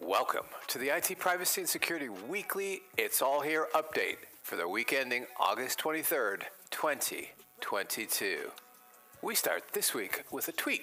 Welcome 0.00 0.44
to 0.68 0.78
the 0.78 0.90
IT 0.90 1.18
Privacy 1.18 1.62
and 1.62 1.68
Security 1.68 2.08
Weekly 2.08 2.82
It's 2.98 3.22
All 3.22 3.40
Here 3.40 3.68
update 3.74 4.16
for 4.42 4.56
the 4.56 4.68
week 4.68 4.92
ending 4.92 5.26
August 5.40 5.78
23rd, 5.78 6.42
2022. 6.70 8.50
We 9.22 9.34
start 9.34 9.62
this 9.72 9.94
week 9.94 10.24
with 10.30 10.48
a 10.48 10.52
tweet 10.52 10.82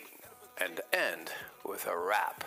and 0.59 0.81
end 0.91 1.31
with 1.63 1.85
a 1.85 1.97
rap. 1.97 2.43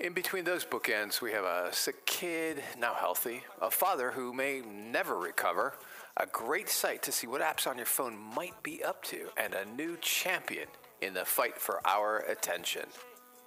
In 0.00 0.12
between 0.12 0.44
those 0.44 0.64
bookends, 0.64 1.20
we 1.20 1.32
have 1.32 1.44
a 1.44 1.72
sick 1.72 2.04
kid, 2.06 2.62
now 2.78 2.94
healthy, 2.94 3.44
a 3.60 3.70
father 3.70 4.10
who 4.10 4.32
may 4.32 4.60
never 4.60 5.16
recover, 5.16 5.74
a 6.16 6.26
great 6.26 6.68
site 6.68 7.02
to 7.02 7.12
see 7.12 7.26
what 7.26 7.40
apps 7.40 7.66
on 7.66 7.76
your 7.76 7.86
phone 7.86 8.16
might 8.16 8.62
be 8.62 8.82
up 8.84 9.02
to, 9.04 9.28
and 9.36 9.54
a 9.54 9.64
new 9.64 9.96
champion 10.00 10.68
in 11.00 11.14
the 11.14 11.24
fight 11.24 11.58
for 11.58 11.80
our 11.86 12.18
attention. 12.28 12.84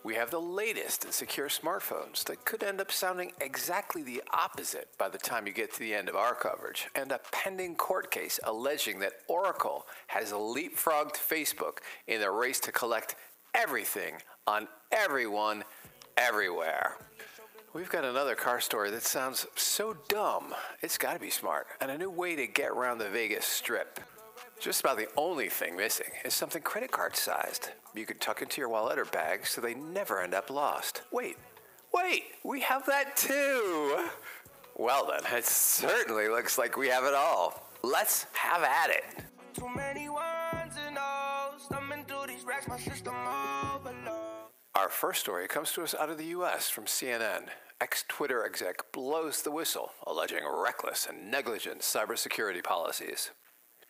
We 0.04 0.14
have 0.16 0.30
the 0.30 0.40
latest 0.40 1.04
in 1.04 1.12
secure 1.12 1.48
smartphones 1.48 2.24
that 2.26 2.46
could 2.46 2.62
end 2.62 2.80
up 2.80 2.92
sounding 2.92 3.32
exactly 3.42 4.04
the 4.04 4.22
opposite 4.32 4.90
by 5.00 5.10
the 5.10 5.18
time 5.18 5.48
you 5.48 5.54
get 5.54 5.74
to 5.74 5.80
the 5.80 5.96
end 5.96 6.10
of 6.10 6.16
our 6.16 6.36
coverage, 6.36 6.88
and 6.94 7.12
a 7.12 7.20
pending 7.32 7.76
court 7.76 8.12
case 8.12 8.40
alleging 8.44 9.00
that 9.00 9.14
Oracle 9.28 9.88
has 10.08 10.32
leapfrogged 10.32 11.16
Facebook 11.16 11.80
in 12.06 12.22
the 12.22 12.30
race 12.30 12.60
to 12.60 12.72
collect 12.72 13.16
everything 13.56 14.16
on 14.46 14.68
everyone 14.92 15.64
everywhere. 16.18 16.98
We've 17.76 17.90
got 17.90 18.06
another 18.06 18.36
car 18.36 18.62
story 18.62 18.90
that 18.92 19.04
sounds 19.04 19.46
so 19.58 19.98
dumb, 20.08 20.56
it's 20.82 20.98
got 20.98 21.14
to 21.14 21.20
be 21.20 21.30
smart, 21.30 21.68
and 21.82 21.92
a 21.92 21.98
new 21.98 22.10
way 22.10 22.38
to 22.38 22.48
get 22.48 22.70
around 22.70 23.00
the 23.00 23.10
Vegas 23.10 23.46
Strip. 23.46 24.00
Just 24.62 24.80
about 24.80 24.96
the 24.96 25.10
only 25.18 25.50
thing 25.50 25.76
missing 25.76 26.08
is 26.24 26.34
something 26.34 26.62
credit 26.62 26.92
card 26.92 27.18
sized. 27.18 27.72
You 27.94 28.06
can 28.06 28.18
tuck 28.18 28.42
into 28.42 28.62
your 28.62 28.70
wallet 28.70 28.98
or 28.98 29.04
bag 29.04 29.46
so 29.46 29.60
they 29.60 29.74
never 29.74 30.22
end 30.22 30.34
up 30.34 30.50
lost. 30.50 31.02
Wait, 31.12 31.36
wait, 31.94 32.24
we 32.46 32.62
have 32.62 32.86
that 32.86 33.18
too! 33.18 34.08
Well, 34.78 35.12
then, 35.12 35.38
it 35.38 35.44
certainly 35.44 36.30
looks 36.30 36.58
like 36.58 36.78
we 36.78 36.88
have 36.88 37.04
it 37.04 37.14
all. 37.14 37.62
Let's 37.84 38.26
have 38.32 38.64
at 38.64 38.90
it. 38.90 39.04
Our 44.86 44.92
first 44.92 45.22
story 45.22 45.48
comes 45.48 45.72
to 45.72 45.82
us 45.82 45.96
out 45.96 46.12
of 46.12 46.20
the 46.20 46.28
U.S. 46.38 46.70
from 46.70 46.86
CNN. 46.86 47.48
Ex 47.82 48.06
Twitter 48.08 48.46
exec 48.46 48.92
blows 48.92 49.42
the 49.42 49.50
whistle, 49.50 49.90
alleging 50.06 50.44
reckless 50.48 51.08
and 51.08 51.32
negligent 51.32 51.82
cybersecurity 51.82 52.64
policies. 52.64 53.32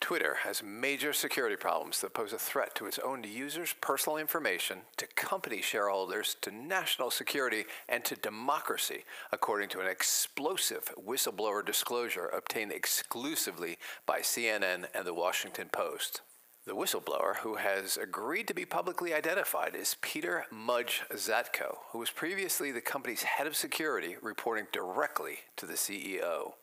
Twitter 0.00 0.38
has 0.44 0.62
major 0.62 1.12
security 1.12 1.54
problems 1.54 2.00
that 2.00 2.14
pose 2.14 2.32
a 2.32 2.38
threat 2.38 2.74
to 2.76 2.86
its 2.86 2.98
own 3.00 3.22
users' 3.24 3.74
personal 3.82 4.16
information, 4.16 4.78
to 4.96 5.06
company 5.06 5.60
shareholders, 5.60 6.34
to 6.40 6.50
national 6.50 7.10
security, 7.10 7.66
and 7.90 8.02
to 8.06 8.16
democracy, 8.16 9.04
according 9.32 9.68
to 9.68 9.80
an 9.80 9.86
explosive 9.86 10.94
whistleblower 10.96 11.62
disclosure 11.62 12.28
obtained 12.28 12.72
exclusively 12.72 13.76
by 14.06 14.20
CNN 14.20 14.86
and 14.94 15.06
the 15.06 15.12
Washington 15.12 15.68
Post. 15.70 16.22
The 16.66 16.74
whistleblower, 16.74 17.36
who 17.36 17.54
has 17.54 17.96
agreed 17.96 18.48
to 18.48 18.54
be 18.54 18.64
publicly 18.64 19.14
identified, 19.14 19.76
is 19.76 19.94
Peter 20.00 20.46
Mudge 20.50 21.02
Zatko, 21.12 21.76
who 21.92 21.98
was 22.00 22.10
previously 22.10 22.72
the 22.72 22.80
company's 22.80 23.22
head 23.22 23.46
of 23.46 23.54
security, 23.54 24.16
reporting 24.20 24.66
directly 24.72 25.38
to 25.58 25.64
the 25.64 25.74
CEO. 25.74 26.54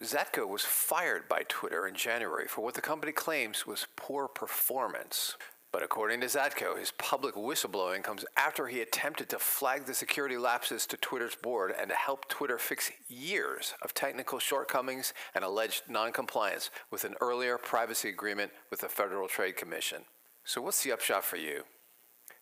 Zatko 0.00 0.46
was 0.46 0.62
fired 0.62 1.28
by 1.28 1.42
Twitter 1.48 1.88
in 1.88 1.96
January 1.96 2.46
for 2.46 2.60
what 2.60 2.74
the 2.74 2.80
company 2.80 3.10
claims 3.10 3.66
was 3.66 3.88
poor 3.96 4.28
performance. 4.28 5.34
But 5.70 5.82
according 5.82 6.20
to 6.22 6.26
Zatko, 6.26 6.78
his 6.78 6.92
public 6.92 7.34
whistleblowing 7.34 8.02
comes 8.02 8.24
after 8.36 8.68
he 8.68 8.80
attempted 8.80 9.28
to 9.28 9.38
flag 9.38 9.84
the 9.84 9.92
security 9.92 10.38
lapses 10.38 10.86
to 10.86 10.96
Twitter's 10.96 11.34
board 11.34 11.74
and 11.78 11.90
to 11.90 11.94
help 11.94 12.26
Twitter 12.28 12.56
fix 12.56 12.90
years 13.06 13.74
of 13.82 13.92
technical 13.92 14.38
shortcomings 14.38 15.12
and 15.34 15.44
alleged 15.44 15.82
noncompliance 15.88 16.70
with 16.90 17.04
an 17.04 17.16
earlier 17.20 17.58
privacy 17.58 18.08
agreement 18.08 18.52
with 18.70 18.80
the 18.80 18.88
Federal 18.88 19.28
Trade 19.28 19.56
Commission. 19.56 20.04
So, 20.42 20.62
what's 20.62 20.82
the 20.82 20.92
upshot 20.92 21.24
for 21.24 21.36
you? 21.36 21.64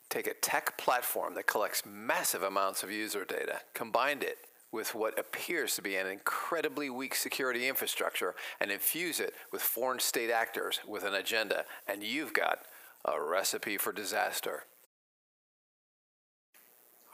Take 0.08 0.28
a 0.28 0.34
tech 0.34 0.78
platform 0.78 1.34
that 1.34 1.48
collects 1.48 1.82
massive 1.84 2.44
amounts 2.44 2.84
of 2.84 2.92
user 2.92 3.24
data, 3.24 3.60
combine 3.74 4.22
it 4.22 4.38
with 4.70 4.94
what 4.94 5.18
appears 5.18 5.74
to 5.74 5.82
be 5.82 5.96
an 5.96 6.06
incredibly 6.06 6.90
weak 6.90 7.16
security 7.16 7.66
infrastructure, 7.66 8.36
and 8.60 8.70
infuse 8.70 9.18
it 9.18 9.34
with 9.50 9.62
foreign 9.62 9.98
state 9.98 10.30
actors 10.30 10.78
with 10.86 11.02
an 11.02 11.14
agenda, 11.14 11.64
and 11.88 12.04
you've 12.04 12.32
got 12.32 12.60
a 13.06 13.22
recipe 13.22 13.76
for 13.76 13.92
disaster. 13.92 14.64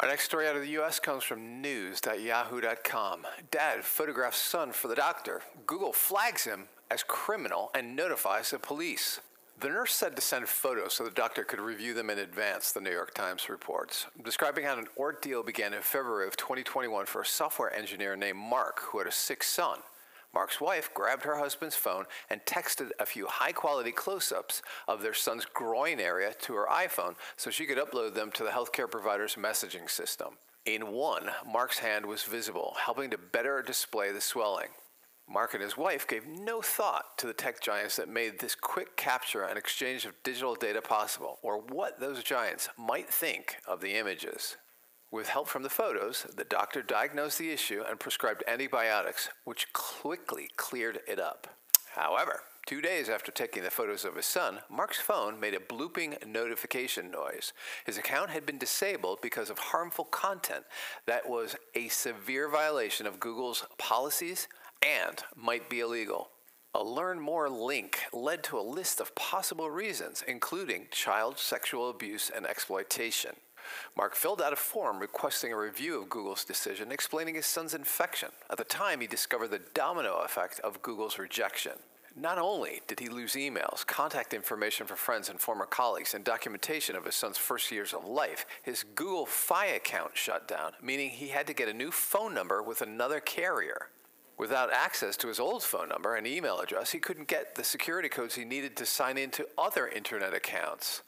Our 0.00 0.08
next 0.08 0.24
story 0.24 0.48
out 0.48 0.56
of 0.56 0.62
the 0.62 0.80
US 0.80 0.98
comes 0.98 1.22
from 1.22 1.60
news.yahoo.com. 1.60 3.26
Dad 3.52 3.84
photographs 3.84 4.38
son 4.38 4.72
for 4.72 4.88
the 4.88 4.96
doctor. 4.96 5.42
Google 5.64 5.92
flags 5.92 6.44
him 6.44 6.64
as 6.90 7.04
criminal 7.04 7.70
and 7.72 7.94
notifies 7.94 8.50
the 8.50 8.58
police. 8.58 9.20
The 9.60 9.68
nurse 9.68 9.94
said 9.94 10.16
to 10.16 10.22
send 10.22 10.48
photos 10.48 10.94
so 10.94 11.04
the 11.04 11.10
doctor 11.10 11.44
could 11.44 11.60
review 11.60 11.94
them 11.94 12.10
in 12.10 12.18
advance, 12.18 12.72
the 12.72 12.80
New 12.80 12.90
York 12.90 13.14
Times 13.14 13.48
reports, 13.48 14.06
describing 14.24 14.64
how 14.64 14.76
an 14.76 14.88
ordeal 14.96 15.44
began 15.44 15.72
in 15.72 15.82
February 15.82 16.26
of 16.26 16.36
2021 16.36 17.06
for 17.06 17.20
a 17.20 17.26
software 17.26 17.72
engineer 17.72 18.16
named 18.16 18.38
Mark 18.38 18.80
who 18.80 18.98
had 18.98 19.06
a 19.06 19.12
sick 19.12 19.44
son. 19.44 19.78
Mark's 20.34 20.60
wife 20.60 20.92
grabbed 20.94 21.24
her 21.24 21.36
husband's 21.36 21.76
phone 21.76 22.06
and 22.30 22.40
texted 22.46 22.90
a 22.98 23.06
few 23.06 23.26
high 23.26 23.52
quality 23.52 23.92
close 23.92 24.32
ups 24.32 24.62
of 24.88 25.02
their 25.02 25.12
son's 25.12 25.44
groin 25.44 26.00
area 26.00 26.32
to 26.40 26.54
her 26.54 26.66
iPhone 26.70 27.16
so 27.36 27.50
she 27.50 27.66
could 27.66 27.78
upload 27.78 28.14
them 28.14 28.30
to 28.32 28.42
the 28.42 28.50
healthcare 28.50 28.90
provider's 28.90 29.34
messaging 29.34 29.90
system. 29.90 30.38
In 30.64 30.92
one, 30.92 31.30
Mark's 31.46 31.80
hand 31.80 32.06
was 32.06 32.22
visible, 32.22 32.76
helping 32.78 33.10
to 33.10 33.18
better 33.18 33.62
display 33.62 34.12
the 34.12 34.20
swelling. 34.20 34.68
Mark 35.28 35.54
and 35.54 35.62
his 35.62 35.76
wife 35.76 36.06
gave 36.06 36.26
no 36.26 36.60
thought 36.60 37.16
to 37.18 37.26
the 37.26 37.32
tech 37.32 37.60
giants 37.60 37.96
that 37.96 38.08
made 38.08 38.38
this 38.38 38.54
quick 38.54 38.96
capture 38.96 39.42
and 39.42 39.58
exchange 39.58 40.04
of 40.04 40.20
digital 40.22 40.54
data 40.54 40.82
possible, 40.82 41.38
or 41.42 41.58
what 41.58 42.00
those 42.00 42.22
giants 42.22 42.68
might 42.78 43.08
think 43.08 43.56
of 43.66 43.80
the 43.80 43.94
images. 43.94 44.56
With 45.12 45.28
help 45.28 45.46
from 45.46 45.62
the 45.62 45.68
photos, 45.68 46.26
the 46.34 46.44
doctor 46.44 46.80
diagnosed 46.80 47.38
the 47.38 47.50
issue 47.50 47.84
and 47.86 48.00
prescribed 48.00 48.44
antibiotics, 48.48 49.28
which 49.44 49.70
quickly 49.74 50.48
cleared 50.56 51.00
it 51.06 51.20
up. 51.20 51.48
However, 51.94 52.40
two 52.66 52.80
days 52.80 53.10
after 53.10 53.30
taking 53.30 53.62
the 53.62 53.70
photos 53.70 54.06
of 54.06 54.16
his 54.16 54.24
son, 54.24 54.60
Mark's 54.70 54.98
phone 54.98 55.38
made 55.38 55.52
a 55.52 55.58
blooping 55.58 56.26
notification 56.26 57.10
noise. 57.10 57.52
His 57.84 57.98
account 57.98 58.30
had 58.30 58.46
been 58.46 58.56
disabled 58.56 59.18
because 59.20 59.50
of 59.50 59.58
harmful 59.58 60.06
content 60.06 60.64
that 61.04 61.28
was 61.28 61.56
a 61.74 61.88
severe 61.88 62.48
violation 62.48 63.06
of 63.06 63.20
Google's 63.20 63.66
policies 63.76 64.48
and 64.80 65.22
might 65.36 65.68
be 65.68 65.80
illegal. 65.80 66.30
A 66.74 66.82
Learn 66.82 67.20
More 67.20 67.50
link 67.50 67.98
led 68.14 68.42
to 68.44 68.58
a 68.58 68.62
list 68.62 68.98
of 68.98 69.14
possible 69.14 69.70
reasons, 69.70 70.24
including 70.26 70.88
child 70.90 71.38
sexual 71.38 71.90
abuse 71.90 72.30
and 72.34 72.46
exploitation. 72.46 73.32
Mark 73.96 74.14
filled 74.14 74.42
out 74.42 74.52
a 74.52 74.56
form 74.56 74.98
requesting 74.98 75.52
a 75.52 75.56
review 75.56 76.00
of 76.00 76.08
Google's 76.08 76.44
decision, 76.44 76.92
explaining 76.92 77.34
his 77.34 77.46
son's 77.46 77.74
infection. 77.74 78.30
At 78.50 78.58
the 78.58 78.64
time, 78.64 79.00
he 79.00 79.06
discovered 79.06 79.48
the 79.48 79.62
domino 79.74 80.18
effect 80.24 80.60
of 80.60 80.82
Google's 80.82 81.18
rejection. 81.18 81.72
Not 82.14 82.38
only 82.38 82.82
did 82.86 83.00
he 83.00 83.08
lose 83.08 83.32
emails, 83.32 83.86
contact 83.86 84.34
information 84.34 84.86
for 84.86 84.96
friends 84.96 85.30
and 85.30 85.40
former 85.40 85.64
colleagues, 85.64 86.12
and 86.12 86.22
documentation 86.22 86.94
of 86.94 87.06
his 87.06 87.14
son's 87.14 87.38
first 87.38 87.70
years 87.70 87.94
of 87.94 88.04
life, 88.04 88.44
his 88.62 88.84
Google 88.94 89.24
Fi 89.24 89.66
account 89.66 90.10
shut 90.14 90.46
down, 90.46 90.72
meaning 90.82 91.08
he 91.08 91.28
had 91.28 91.46
to 91.46 91.54
get 91.54 91.68
a 91.68 91.72
new 91.72 91.90
phone 91.90 92.34
number 92.34 92.62
with 92.62 92.82
another 92.82 93.18
carrier. 93.18 93.88
Without 94.36 94.72
access 94.72 95.16
to 95.18 95.28
his 95.28 95.40
old 95.40 95.62
phone 95.62 95.88
number 95.88 96.16
and 96.16 96.26
email 96.26 96.58
address, 96.58 96.90
he 96.90 96.98
couldn't 96.98 97.28
get 97.28 97.54
the 97.54 97.64
security 97.64 98.08
codes 98.08 98.34
he 98.34 98.44
needed 98.44 98.76
to 98.76 98.84
sign 98.84 99.16
into 99.16 99.46
other 99.56 99.88
internet 99.88 100.34
accounts, 100.34 101.02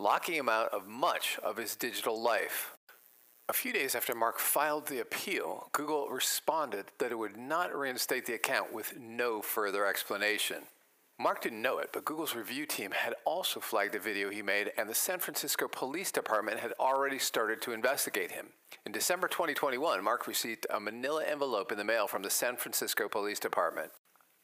locking 0.00 0.34
him 0.34 0.48
out 0.48 0.72
of 0.72 0.88
much 0.88 1.38
of 1.42 1.58
his 1.58 1.76
digital 1.76 2.20
life. 2.20 2.76
A 3.50 3.52
few 3.52 3.72
days 3.72 3.94
after 3.94 4.14
Mark 4.14 4.38
filed 4.38 4.86
the 4.86 5.00
appeal, 5.00 5.68
Google 5.72 6.08
responded 6.08 6.86
that 6.98 7.10
it 7.10 7.18
would 7.18 7.36
not 7.36 7.76
reinstate 7.76 8.24
the 8.24 8.34
account 8.34 8.72
with 8.72 8.98
no 8.98 9.42
further 9.42 9.84
explanation. 9.84 10.62
Mark 11.18 11.42
didn't 11.42 11.60
know 11.60 11.76
it, 11.78 11.90
but 11.92 12.06
Google's 12.06 12.34
review 12.34 12.64
team 12.64 12.92
had 12.92 13.14
also 13.26 13.60
flagged 13.60 13.92
the 13.92 13.98
video 13.98 14.30
he 14.30 14.40
made, 14.40 14.72
and 14.78 14.88
the 14.88 14.94
San 14.94 15.18
Francisco 15.18 15.68
Police 15.68 16.10
Department 16.10 16.60
had 16.60 16.72
already 16.80 17.18
started 17.18 17.60
to 17.60 17.72
investigate 17.72 18.30
him. 18.30 18.46
In 18.86 18.92
December 18.92 19.28
2021, 19.28 20.02
Mark 20.02 20.26
received 20.26 20.66
a 20.70 20.80
manila 20.80 21.22
envelope 21.26 21.72
in 21.72 21.76
the 21.76 21.84
mail 21.84 22.06
from 22.06 22.22
the 22.22 22.30
San 22.30 22.56
Francisco 22.56 23.06
Police 23.06 23.38
Department. 23.38 23.90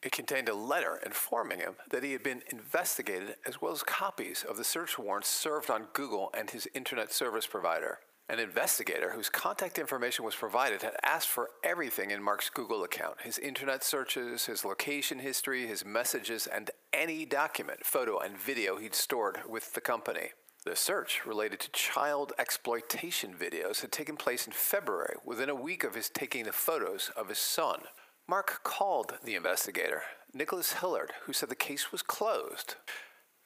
It 0.03 0.11
contained 0.11 0.47
a 0.47 0.53
letter 0.53 0.99
informing 1.03 1.59
him 1.59 1.75
that 1.89 2.03
he 2.03 2.11
had 2.11 2.23
been 2.23 2.43
investigated, 2.51 3.35
as 3.45 3.61
well 3.61 3.71
as 3.71 3.83
copies 3.83 4.45
of 4.47 4.57
the 4.57 4.63
search 4.63 4.99
warrants 4.99 5.27
served 5.27 5.71
on 5.71 5.87
Google 5.93 6.29
and 6.37 6.49
his 6.49 6.67
internet 6.73 7.11
service 7.11 7.47
provider. 7.47 7.99
An 8.29 8.39
investigator 8.39 9.11
whose 9.11 9.29
contact 9.29 9.79
information 9.79 10.25
was 10.25 10.35
provided 10.35 10.81
had 10.81 10.97
asked 11.01 11.29
for 11.29 11.49
everything 11.63 12.11
in 12.11 12.21
Mark's 12.21 12.49
Google 12.49 12.83
account 12.83 13.21
his 13.21 13.39
internet 13.39 13.83
searches, 13.83 14.45
his 14.45 14.65
location 14.65 15.19
history, 15.19 15.65
his 15.65 15.85
messages, 15.85 16.45
and 16.45 16.69
any 16.91 17.25
document, 17.25 17.85
photo, 17.85 18.19
and 18.19 18.37
video 18.37 18.77
he'd 18.77 18.93
stored 18.93 19.39
with 19.47 19.73
the 19.73 19.81
company. 19.81 20.31
The 20.65 20.75
search 20.75 21.25
related 21.25 21.61
to 21.61 21.71
child 21.71 22.33
exploitation 22.37 23.33
videos 23.33 23.79
had 23.79 23.93
taken 23.93 24.17
place 24.17 24.45
in 24.45 24.51
February, 24.51 25.15
within 25.23 25.49
a 25.49 25.55
week 25.55 25.85
of 25.85 25.95
his 25.95 26.09
taking 26.09 26.43
the 26.43 26.51
photos 26.51 27.09
of 27.15 27.29
his 27.29 27.39
son. 27.39 27.83
Mark 28.29 28.61
called 28.63 29.13
the 29.23 29.35
investigator, 29.35 30.01
Nicholas 30.33 30.73
Hillard, 30.73 31.13
who 31.21 31.31
said 31.31 31.47
the 31.47 31.55
case 31.55 31.93
was 31.93 32.01
closed. 32.01 32.75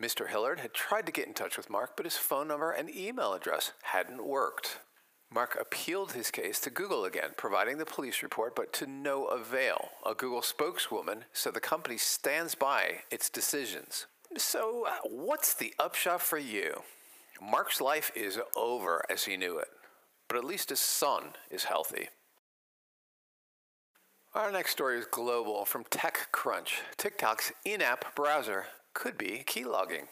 Mr. 0.02 0.28
Hillard 0.28 0.62
had 0.62 0.74
tried 0.74 1.06
to 1.06 1.12
get 1.12 1.28
in 1.28 1.36
touch 1.36 1.56
with 1.56 1.70
Mark, 1.70 1.92
but 1.96 2.08
his 2.08 2.18
phone 2.18 2.48
number 2.48 2.72
and 2.72 2.90
email 2.90 3.34
address 3.34 3.74
hadn't 3.84 4.26
worked. 4.26 4.80
Mark 5.32 5.56
appealed 5.62 6.14
his 6.14 6.32
case 6.32 6.60
to 6.62 6.72
Google 6.72 7.06
again, 7.06 7.30
providing 7.38 7.78
the 7.78 7.86
police 7.86 8.24
report, 8.24 8.56
but 8.56 8.74
to 8.74 8.88
no 8.88 9.26
avail. 9.26 9.90
A 10.04 10.16
Google 10.16 10.42
spokeswoman 10.42 11.26
said 11.32 11.54
the 11.54 11.60
company 11.60 11.98
stands 11.98 12.56
by 12.56 13.02
its 13.12 13.30
decisions. 13.30 14.08
So, 14.36 14.88
uh, 14.88 15.08
what's 15.08 15.54
the 15.54 15.76
upshot 15.78 16.22
for 16.22 16.40
you? 16.40 16.82
Mark's 17.40 17.82
life 17.82 18.12
is 18.16 18.40
over 18.58 19.06
as 19.12 19.26
he 19.26 19.38
knew 19.38 19.60
it, 19.60 19.70
but 20.28 20.38
at 20.38 20.44
least 20.44 20.70
his 20.70 20.80
son 20.80 21.34
is 21.52 21.66
healthy. 21.66 22.10
Our 24.34 24.50
next 24.50 24.72
story 24.72 24.98
is 24.98 25.06
global 25.08 25.66
from 25.66 25.84
TechCrunch. 25.84 26.80
TikTok's 26.96 27.52
in 27.66 27.82
app 27.82 28.16
browser 28.16 28.64
could 28.94 29.18
be 29.18 29.44
keylogging. 29.46 30.08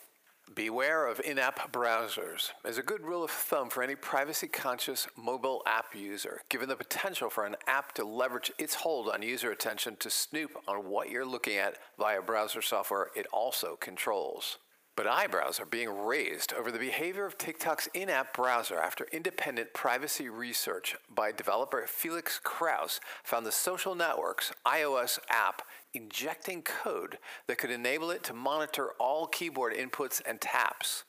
Beware 0.53 1.07
of 1.07 1.21
in 1.21 1.39
app 1.39 1.71
browsers 1.71 2.51
as 2.65 2.77
a 2.77 2.83
good 2.83 3.01
rule 3.01 3.23
of 3.23 3.31
thumb 3.31 3.69
for 3.69 3.81
any 3.81 3.95
privacy 3.95 4.49
conscious 4.49 5.07
mobile 5.15 5.63
app 5.65 5.95
user, 5.95 6.41
given 6.49 6.67
the 6.67 6.75
potential 6.75 7.29
for 7.29 7.45
an 7.45 7.55
app 7.65 7.93
to 7.93 8.03
leverage 8.03 8.51
its 8.57 8.75
hold 8.75 9.07
on 9.07 9.21
user 9.21 9.51
attention 9.51 9.95
to 10.01 10.09
snoop 10.09 10.51
on 10.67 10.89
what 10.89 11.09
you're 11.09 11.25
looking 11.25 11.55
at 11.55 11.77
via 11.97 12.21
browser 12.21 12.61
software 12.61 13.11
it 13.15 13.25
also 13.31 13.77
controls. 13.79 14.57
But 14.99 15.07
eyebrows 15.07 15.61
are 15.61 15.65
being 15.65 16.03
raised 16.03 16.51
over 16.51 16.73
the 16.73 16.77
behavior 16.77 17.25
of 17.25 17.37
TikTok's 17.37 17.87
in 17.93 18.09
app 18.09 18.35
browser 18.35 18.77
after 18.77 19.07
independent 19.13 19.73
privacy 19.73 20.27
research 20.27 20.97
by 21.09 21.31
developer 21.31 21.81
Felix 21.87 22.37
Krause 22.43 22.99
found 23.23 23.45
the 23.45 23.51
social 23.53 23.95
network's 23.95 24.51
iOS 24.65 25.17
app 25.29 25.61
injecting 25.93 26.63
code 26.63 27.17
that 27.47 27.57
could 27.57 27.71
enable 27.71 28.11
it 28.11 28.25
to 28.25 28.33
monitor 28.33 28.89
all 28.99 29.25
keyboard 29.25 29.73
inputs 29.73 30.21
and 30.27 30.41
taps, 30.41 31.05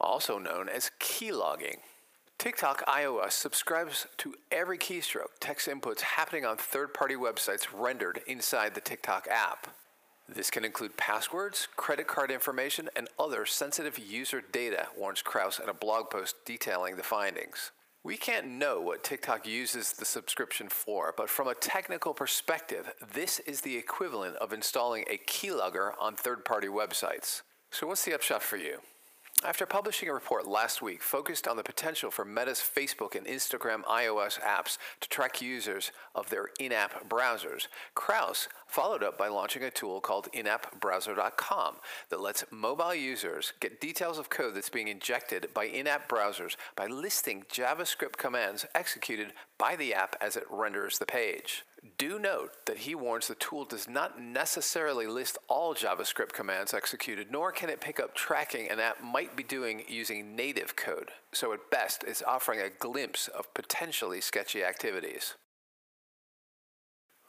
also 0.00 0.38
known 0.38 0.70
as 0.70 0.90
keylogging. 0.98 1.80
TikTok 2.38 2.82
iOS 2.86 3.32
subscribes 3.32 4.06
to 4.16 4.36
every 4.50 4.78
keystroke, 4.78 5.36
text 5.38 5.68
inputs 5.68 6.00
happening 6.00 6.46
on 6.46 6.56
third 6.56 6.94
party 6.94 7.14
websites 7.14 7.66
rendered 7.78 8.22
inside 8.26 8.74
the 8.74 8.80
TikTok 8.80 9.28
app. 9.30 9.66
This 10.28 10.50
can 10.50 10.64
include 10.64 10.96
passwords, 10.96 11.68
credit 11.76 12.06
card 12.06 12.30
information, 12.30 12.88
and 12.96 13.08
other 13.18 13.44
sensitive 13.44 13.98
user 13.98 14.40
data, 14.40 14.88
warns 14.96 15.22
Krause 15.22 15.60
in 15.62 15.68
a 15.68 15.74
blog 15.74 16.10
post 16.10 16.36
detailing 16.46 16.96
the 16.96 17.02
findings. 17.02 17.72
We 18.02 18.16
can't 18.16 18.46
know 18.46 18.80
what 18.80 19.02
TikTok 19.02 19.46
uses 19.46 19.92
the 19.92 20.04
subscription 20.04 20.68
for, 20.68 21.14
but 21.16 21.30
from 21.30 21.48
a 21.48 21.54
technical 21.54 22.12
perspective, 22.12 22.92
this 23.14 23.38
is 23.40 23.62
the 23.62 23.76
equivalent 23.76 24.36
of 24.36 24.52
installing 24.52 25.04
a 25.10 25.18
keylogger 25.18 25.92
on 25.98 26.14
third 26.14 26.44
party 26.44 26.68
websites. 26.68 27.42
So, 27.70 27.86
what's 27.86 28.04
the 28.04 28.14
upshot 28.14 28.42
for 28.42 28.56
you? 28.56 28.78
After 29.46 29.66
publishing 29.66 30.08
a 30.08 30.14
report 30.14 30.48
last 30.48 30.80
week 30.80 31.02
focused 31.02 31.46
on 31.46 31.58
the 31.58 31.62
potential 31.62 32.10
for 32.10 32.24
Meta's 32.24 32.60
Facebook 32.60 33.14
and 33.14 33.26
Instagram 33.26 33.84
iOS 33.84 34.40
apps 34.40 34.78
to 35.00 35.08
track 35.10 35.42
users 35.42 35.92
of 36.14 36.30
their 36.30 36.48
in 36.58 36.72
app 36.72 37.10
browsers, 37.10 37.66
Krause 37.94 38.48
followed 38.66 39.02
up 39.02 39.18
by 39.18 39.28
launching 39.28 39.62
a 39.62 39.70
tool 39.70 40.00
called 40.00 40.32
inappbrowser.com 40.32 41.76
that 42.08 42.20
lets 42.22 42.50
mobile 42.50 42.94
users 42.94 43.52
get 43.60 43.82
details 43.82 44.18
of 44.18 44.30
code 44.30 44.54
that's 44.54 44.70
being 44.70 44.88
injected 44.88 45.48
by 45.52 45.66
in 45.66 45.86
app 45.86 46.08
browsers 46.08 46.56
by 46.74 46.86
listing 46.86 47.44
JavaScript 47.52 48.16
commands 48.16 48.64
executed 48.74 49.34
by 49.58 49.76
the 49.76 49.92
app 49.92 50.16
as 50.22 50.36
it 50.36 50.44
renders 50.48 50.98
the 50.98 51.04
page. 51.04 51.64
Do 51.98 52.18
note 52.18 52.64
that 52.64 52.78
he 52.78 52.94
warns 52.94 53.28
the 53.28 53.34
tool 53.34 53.66
does 53.66 53.88
not 53.88 54.20
necessarily 54.20 55.06
list 55.06 55.36
all 55.48 55.74
JavaScript 55.74 56.32
commands 56.32 56.72
executed, 56.72 57.30
nor 57.30 57.52
can 57.52 57.68
it 57.68 57.80
pick 57.80 58.00
up 58.00 58.14
tracking 58.14 58.70
an 58.70 58.80
app 58.80 59.02
might 59.02 59.36
be 59.36 59.42
doing 59.42 59.84
using 59.86 60.34
native 60.34 60.76
code. 60.76 61.10
So, 61.32 61.52
at 61.52 61.70
best, 61.70 62.02
it's 62.06 62.22
offering 62.22 62.60
a 62.60 62.70
glimpse 62.70 63.28
of 63.28 63.52
potentially 63.52 64.22
sketchy 64.22 64.64
activities. 64.64 65.34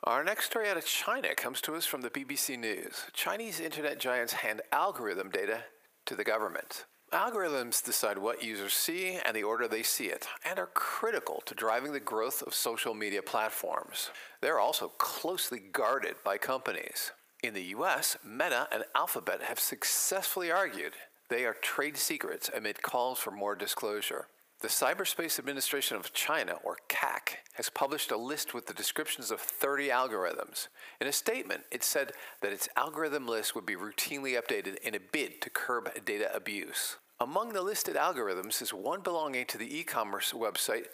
Our 0.05 0.23
next 0.23 0.45
story 0.45 0.69
out 0.69 0.77
of 0.77 0.85
China 0.85 1.35
comes 1.35 1.61
to 1.61 1.75
us 1.75 1.85
from 1.85 2.01
the 2.01 2.09
BBC 2.09 2.57
News. 2.57 3.05
Chinese 3.11 3.59
internet 3.59 3.99
giants 3.99 4.33
hand 4.33 4.61
algorithm 4.71 5.31
data 5.31 5.63
to 6.05 6.15
the 6.15 6.23
government. 6.23 6.85
Algorithms 7.15 7.81
decide 7.81 8.17
what 8.17 8.43
users 8.43 8.73
see 8.73 9.17
and 9.25 9.33
the 9.33 9.41
order 9.41 9.69
they 9.69 9.83
see 9.83 10.07
it, 10.07 10.27
and 10.43 10.59
are 10.59 10.69
critical 10.73 11.41
to 11.45 11.55
driving 11.55 11.93
the 11.93 11.99
growth 12.01 12.41
of 12.41 12.53
social 12.53 12.93
media 12.93 13.21
platforms. 13.21 14.09
They're 14.41 14.59
also 14.59 14.89
closely 14.97 15.59
guarded 15.71 16.17
by 16.25 16.37
companies. 16.37 17.13
In 17.41 17.53
the 17.53 17.63
US, 17.77 18.17
Meta 18.21 18.67
and 18.69 18.83
Alphabet 18.95 19.43
have 19.43 19.61
successfully 19.61 20.51
argued 20.51 20.91
they 21.29 21.45
are 21.45 21.53
trade 21.53 21.95
secrets 21.95 22.51
amid 22.53 22.81
calls 22.81 23.19
for 23.19 23.31
more 23.31 23.55
disclosure. 23.55 24.27
The 24.59 24.67
Cyberspace 24.67 25.39
Administration 25.39 25.95
of 25.95 26.11
China, 26.11 26.55
or 26.65 26.79
CAC, 26.89 27.37
has 27.53 27.69
published 27.69 28.11
a 28.11 28.17
list 28.17 28.53
with 28.53 28.67
the 28.67 28.73
descriptions 28.73 29.31
of 29.31 29.39
30 29.39 29.87
algorithms. 29.87 30.67
In 30.99 31.07
a 31.07 31.13
statement, 31.13 31.63
it 31.71 31.83
said 31.83 32.11
that 32.41 32.51
its 32.51 32.67
algorithm 32.75 33.25
list 33.25 33.55
would 33.55 33.65
be 33.65 33.77
routinely 33.77 34.37
updated 34.37 34.79
in 34.79 34.95
a 34.95 34.99
bid 34.99 35.41
to 35.43 35.49
curb 35.49 35.89
data 36.03 36.29
abuse. 36.35 36.97
Among 37.21 37.53
the 37.53 37.61
listed 37.61 37.95
algorithms 37.95 38.61
is 38.61 38.73
one 38.73 38.99
belonging 38.99 39.45
to 39.45 39.57
the 39.57 39.77
e 39.77 39.83
commerce 39.83 40.33
website 40.33 40.87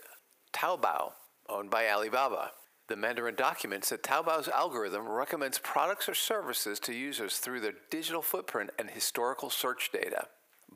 Taobao, 0.53 1.13
owned 1.49 1.71
by 1.71 1.89
Alibaba. 1.89 2.51
The 2.89 2.95
Mandarin 2.95 3.33
documents 3.33 3.89
that 3.89 4.03
Taobao's 4.03 4.47
algorithm 4.47 5.09
recommends 5.09 5.57
products 5.57 6.07
or 6.07 6.13
services 6.13 6.79
to 6.81 6.93
users 6.93 7.39
through 7.39 7.61
their 7.61 7.73
digital 7.89 8.21
footprint 8.21 8.69
and 8.77 8.91
historical 8.91 9.49
search 9.49 9.89
data. 9.91 10.27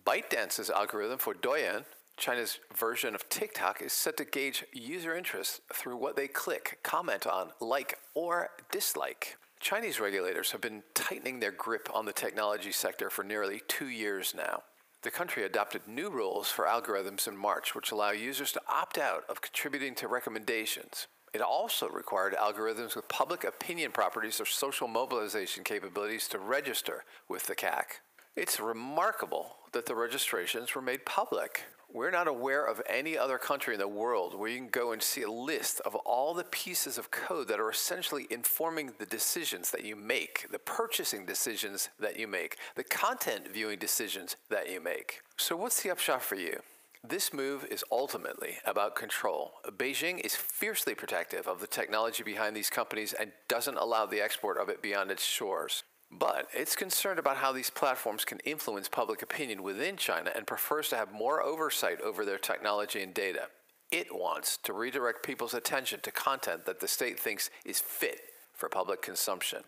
ByteDance's 0.03 0.71
algorithm 0.71 1.19
for 1.19 1.35
Douyin, 1.35 1.85
China's 2.17 2.57
version 2.75 3.13
of 3.13 3.29
TikTok, 3.29 3.83
is 3.83 3.93
set 3.93 4.17
to 4.17 4.25
gauge 4.25 4.65
user 4.73 5.15
interest 5.15 5.61
through 5.71 5.97
what 5.97 6.15
they 6.15 6.27
click, 6.27 6.79
comment 6.81 7.27
on, 7.27 7.51
like, 7.61 7.99
or 8.15 8.49
dislike. 8.71 9.37
Chinese 9.59 9.99
regulators 9.99 10.51
have 10.51 10.61
been 10.61 10.81
tightening 10.95 11.39
their 11.39 11.51
grip 11.51 11.87
on 11.93 12.05
the 12.05 12.13
technology 12.13 12.71
sector 12.71 13.11
for 13.11 13.23
nearly 13.23 13.61
two 13.67 13.89
years 13.89 14.33
now. 14.35 14.63
The 15.05 15.11
country 15.11 15.43
adopted 15.43 15.87
new 15.87 16.09
rules 16.09 16.49
for 16.49 16.65
algorithms 16.65 17.27
in 17.27 17.37
March, 17.37 17.75
which 17.75 17.91
allow 17.91 18.09
users 18.09 18.51
to 18.53 18.61
opt 18.67 18.97
out 18.97 19.23
of 19.29 19.39
contributing 19.39 19.93
to 19.97 20.07
recommendations. 20.07 21.05
It 21.31 21.41
also 21.41 21.87
required 21.89 22.33
algorithms 22.33 22.95
with 22.95 23.07
public 23.07 23.43
opinion 23.43 23.91
properties 23.91 24.41
or 24.41 24.47
social 24.47 24.87
mobilization 24.87 25.63
capabilities 25.63 26.27
to 26.29 26.39
register 26.39 27.03
with 27.29 27.45
the 27.45 27.55
CAC. 27.55 27.99
It's 28.35 28.59
remarkable 28.59 29.55
that 29.71 29.85
the 29.85 29.95
registrations 29.95 30.75
were 30.75 30.81
made 30.81 31.05
public. 31.05 31.63
We're 31.93 32.11
not 32.11 32.27
aware 32.27 32.65
of 32.65 32.81
any 32.85 33.17
other 33.17 33.37
country 33.37 33.75
in 33.75 33.79
the 33.79 33.87
world 33.87 34.37
where 34.37 34.49
you 34.49 34.57
can 34.57 34.67
go 34.67 34.91
and 34.91 35.01
see 35.01 35.21
a 35.21 35.31
list 35.31 35.79
of 35.85 35.95
all 35.95 36.33
the 36.33 36.43
pieces 36.43 36.97
of 36.97 37.11
code 37.11 37.47
that 37.47 37.61
are 37.61 37.69
essentially 37.69 38.27
informing 38.29 38.91
the 38.99 39.05
decisions 39.05 39.71
that 39.71 39.85
you 39.85 39.95
make, 39.95 40.47
the 40.51 40.59
purchasing 40.59 41.25
decisions 41.25 41.87
that 41.97 42.19
you 42.19 42.27
make, 42.27 42.57
the 42.75 42.83
content 42.83 43.47
viewing 43.47 43.79
decisions 43.79 44.35
that 44.49 44.69
you 44.69 44.81
make. 44.81 45.21
So, 45.37 45.55
what's 45.55 45.81
the 45.81 45.91
upshot 45.91 46.21
for 46.21 46.35
you? 46.35 46.59
This 47.07 47.31
move 47.31 47.65
is 47.71 47.85
ultimately 47.89 48.57
about 48.65 48.97
control. 48.97 49.53
Beijing 49.65 50.19
is 50.19 50.35
fiercely 50.35 50.93
protective 50.93 51.47
of 51.47 51.61
the 51.61 51.67
technology 51.67 52.23
behind 52.23 52.53
these 52.53 52.69
companies 52.69 53.13
and 53.13 53.31
doesn't 53.47 53.77
allow 53.77 54.05
the 54.05 54.19
export 54.19 54.57
of 54.57 54.67
it 54.67 54.81
beyond 54.81 55.09
its 55.09 55.23
shores. 55.23 55.83
But 56.17 56.47
it's 56.53 56.75
concerned 56.75 57.19
about 57.19 57.37
how 57.37 57.51
these 57.51 57.69
platforms 57.69 58.23
can 58.23 58.39
influence 58.39 58.87
public 58.87 59.21
opinion 59.21 59.63
within 59.63 59.97
China 59.97 60.31
and 60.33 60.47
prefers 60.47 60.89
to 60.89 60.95
have 60.95 61.11
more 61.11 61.41
oversight 61.41 61.99
over 62.01 62.23
their 62.23 62.37
technology 62.37 63.01
and 63.01 63.13
data. 63.13 63.47
It 63.91 64.07
wants 64.13 64.57
to 64.63 64.73
redirect 64.73 65.25
people's 65.25 65.53
attention 65.53 65.99
to 66.01 66.11
content 66.11 66.65
that 66.65 66.79
the 66.79 66.87
state 66.87 67.19
thinks 67.19 67.49
is 67.65 67.79
fit 67.79 68.21
for 68.53 68.69
public 68.69 69.01
consumption. 69.01 69.63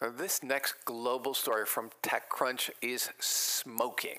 This 0.00 0.42
next 0.42 0.84
global 0.84 1.32
story 1.34 1.64
from 1.64 1.90
TechCrunch 2.02 2.70
is 2.80 3.10
smoking. 3.20 4.18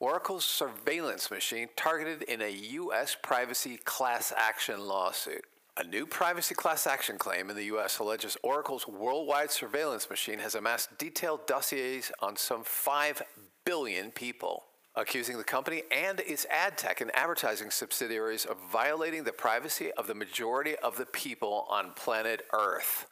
Oracle's 0.00 0.46
surveillance 0.46 1.30
machine 1.30 1.68
targeted 1.76 2.22
in 2.22 2.40
a 2.40 2.50
U.S. 2.50 3.16
privacy 3.22 3.76
class 3.84 4.32
action 4.34 4.80
lawsuit. 4.80 5.44
A 5.80 5.84
new 5.84 6.06
privacy 6.06 6.56
class 6.56 6.88
action 6.88 7.18
claim 7.18 7.50
in 7.50 7.54
the 7.54 7.66
U.S. 7.66 8.00
alleges 8.00 8.36
Oracle's 8.42 8.88
worldwide 8.88 9.52
surveillance 9.52 10.10
machine 10.10 10.40
has 10.40 10.56
amassed 10.56 10.98
detailed 10.98 11.46
dossiers 11.46 12.10
on 12.18 12.34
some 12.36 12.64
5 12.64 13.22
billion 13.64 14.10
people, 14.10 14.64
accusing 14.96 15.38
the 15.38 15.44
company 15.44 15.84
and 15.92 16.18
its 16.18 16.46
ad 16.50 16.76
tech 16.78 17.00
and 17.00 17.14
advertising 17.14 17.70
subsidiaries 17.70 18.44
of 18.44 18.56
violating 18.72 19.22
the 19.22 19.32
privacy 19.32 19.92
of 19.92 20.08
the 20.08 20.16
majority 20.16 20.74
of 20.82 20.96
the 20.96 21.06
people 21.06 21.64
on 21.70 21.92
planet 21.92 22.44
Earth. 22.52 23.06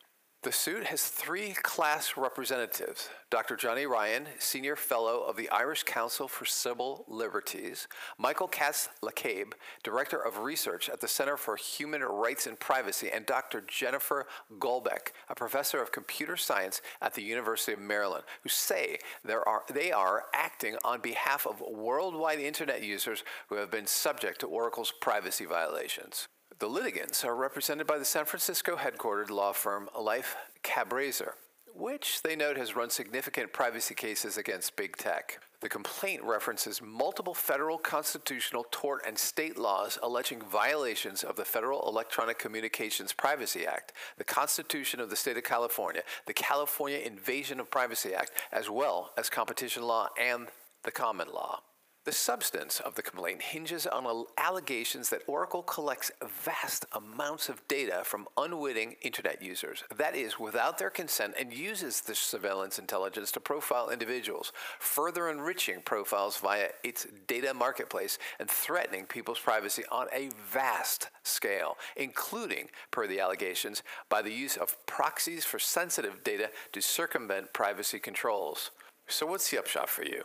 The 0.46 0.52
suit 0.52 0.84
has 0.84 1.02
three 1.02 1.54
class 1.54 2.16
representatives 2.16 3.08
Dr. 3.30 3.56
Johnny 3.56 3.84
Ryan, 3.84 4.28
Senior 4.38 4.76
Fellow 4.76 5.24
of 5.24 5.36
the 5.36 5.50
Irish 5.50 5.82
Council 5.82 6.28
for 6.28 6.44
Civil 6.44 7.04
Liberties, 7.08 7.88
Michael 8.16 8.46
Katz 8.46 8.88
Lacabe, 9.02 9.54
Director 9.82 10.24
of 10.24 10.38
Research 10.38 10.88
at 10.88 11.00
the 11.00 11.08
Center 11.08 11.36
for 11.36 11.56
Human 11.56 12.00
Rights 12.02 12.46
and 12.46 12.60
Privacy, 12.60 13.10
and 13.12 13.26
Dr. 13.26 13.64
Jennifer 13.66 14.28
Golbeck, 14.60 15.10
a 15.28 15.34
professor 15.34 15.82
of 15.82 15.90
computer 15.90 16.36
science 16.36 16.80
at 17.02 17.14
the 17.14 17.24
University 17.24 17.72
of 17.72 17.80
Maryland, 17.80 18.22
who 18.44 18.48
say 18.48 18.98
are, 19.28 19.64
they 19.74 19.90
are 19.90 20.26
acting 20.32 20.76
on 20.84 21.00
behalf 21.00 21.44
of 21.44 21.60
worldwide 21.60 22.38
internet 22.38 22.84
users 22.84 23.24
who 23.48 23.56
have 23.56 23.72
been 23.72 23.88
subject 23.88 24.38
to 24.42 24.46
Oracle's 24.46 24.92
privacy 25.00 25.44
violations. 25.44 26.28
The 26.58 26.68
litigants 26.68 27.22
are 27.22 27.36
represented 27.36 27.86
by 27.86 27.98
the 27.98 28.04
San 28.06 28.24
Francisco 28.24 28.76
headquartered 28.76 29.28
law 29.28 29.52
firm 29.52 29.90
Lieff 29.94 30.36
Cabraser, 30.64 31.32
which 31.74 32.22
they 32.22 32.34
note 32.34 32.56
has 32.56 32.74
run 32.74 32.88
significant 32.88 33.52
privacy 33.52 33.94
cases 33.94 34.38
against 34.38 34.74
big 34.74 34.96
tech. 34.96 35.38
The 35.60 35.68
complaint 35.68 36.22
references 36.22 36.80
multiple 36.80 37.34
federal 37.34 37.76
constitutional, 37.76 38.64
tort, 38.70 39.02
and 39.06 39.18
state 39.18 39.58
laws 39.58 39.98
alleging 40.02 40.40
violations 40.40 41.22
of 41.22 41.36
the 41.36 41.44
Federal 41.44 41.86
Electronic 41.86 42.38
Communications 42.38 43.12
Privacy 43.12 43.66
Act, 43.66 43.92
the 44.16 44.24
Constitution 44.24 44.98
of 44.98 45.10
the 45.10 45.16
State 45.16 45.36
of 45.36 45.44
California, 45.44 46.04
the 46.24 46.32
California 46.32 47.00
Invasion 47.00 47.60
of 47.60 47.70
Privacy 47.70 48.14
Act, 48.14 48.30
as 48.50 48.70
well 48.70 49.12
as 49.18 49.28
competition 49.28 49.82
law 49.82 50.08
and 50.18 50.48
the 50.84 50.90
common 50.90 51.28
law. 51.28 51.60
The 52.06 52.12
substance 52.12 52.78
of 52.78 52.94
the 52.94 53.02
complaint 53.02 53.42
hinges 53.42 53.84
on 53.84 54.26
allegations 54.38 55.10
that 55.10 55.24
Oracle 55.26 55.64
collects 55.64 56.12
vast 56.44 56.86
amounts 56.92 57.48
of 57.48 57.66
data 57.66 58.02
from 58.04 58.28
unwitting 58.36 58.94
internet 59.02 59.42
users, 59.42 59.82
that 59.96 60.14
is, 60.14 60.38
without 60.38 60.78
their 60.78 60.88
consent, 60.88 61.34
and 61.36 61.52
uses 61.52 62.02
this 62.02 62.20
surveillance 62.20 62.78
intelligence 62.78 63.32
to 63.32 63.40
profile 63.40 63.90
individuals, 63.90 64.52
further 64.78 65.28
enriching 65.28 65.80
profiles 65.80 66.36
via 66.36 66.68
its 66.84 67.08
data 67.26 67.52
marketplace 67.52 68.20
and 68.38 68.48
threatening 68.48 69.04
people's 69.06 69.40
privacy 69.40 69.82
on 69.90 70.06
a 70.14 70.30
vast 70.52 71.08
scale, 71.24 71.76
including, 71.96 72.68
per 72.92 73.08
the 73.08 73.18
allegations, 73.18 73.82
by 74.08 74.22
the 74.22 74.32
use 74.32 74.56
of 74.56 74.76
proxies 74.86 75.44
for 75.44 75.58
sensitive 75.58 76.22
data 76.22 76.50
to 76.70 76.80
circumvent 76.80 77.52
privacy 77.52 77.98
controls. 77.98 78.70
So, 79.08 79.26
what's 79.26 79.50
the 79.50 79.58
upshot 79.58 79.88
for 79.88 80.04
you? 80.04 80.22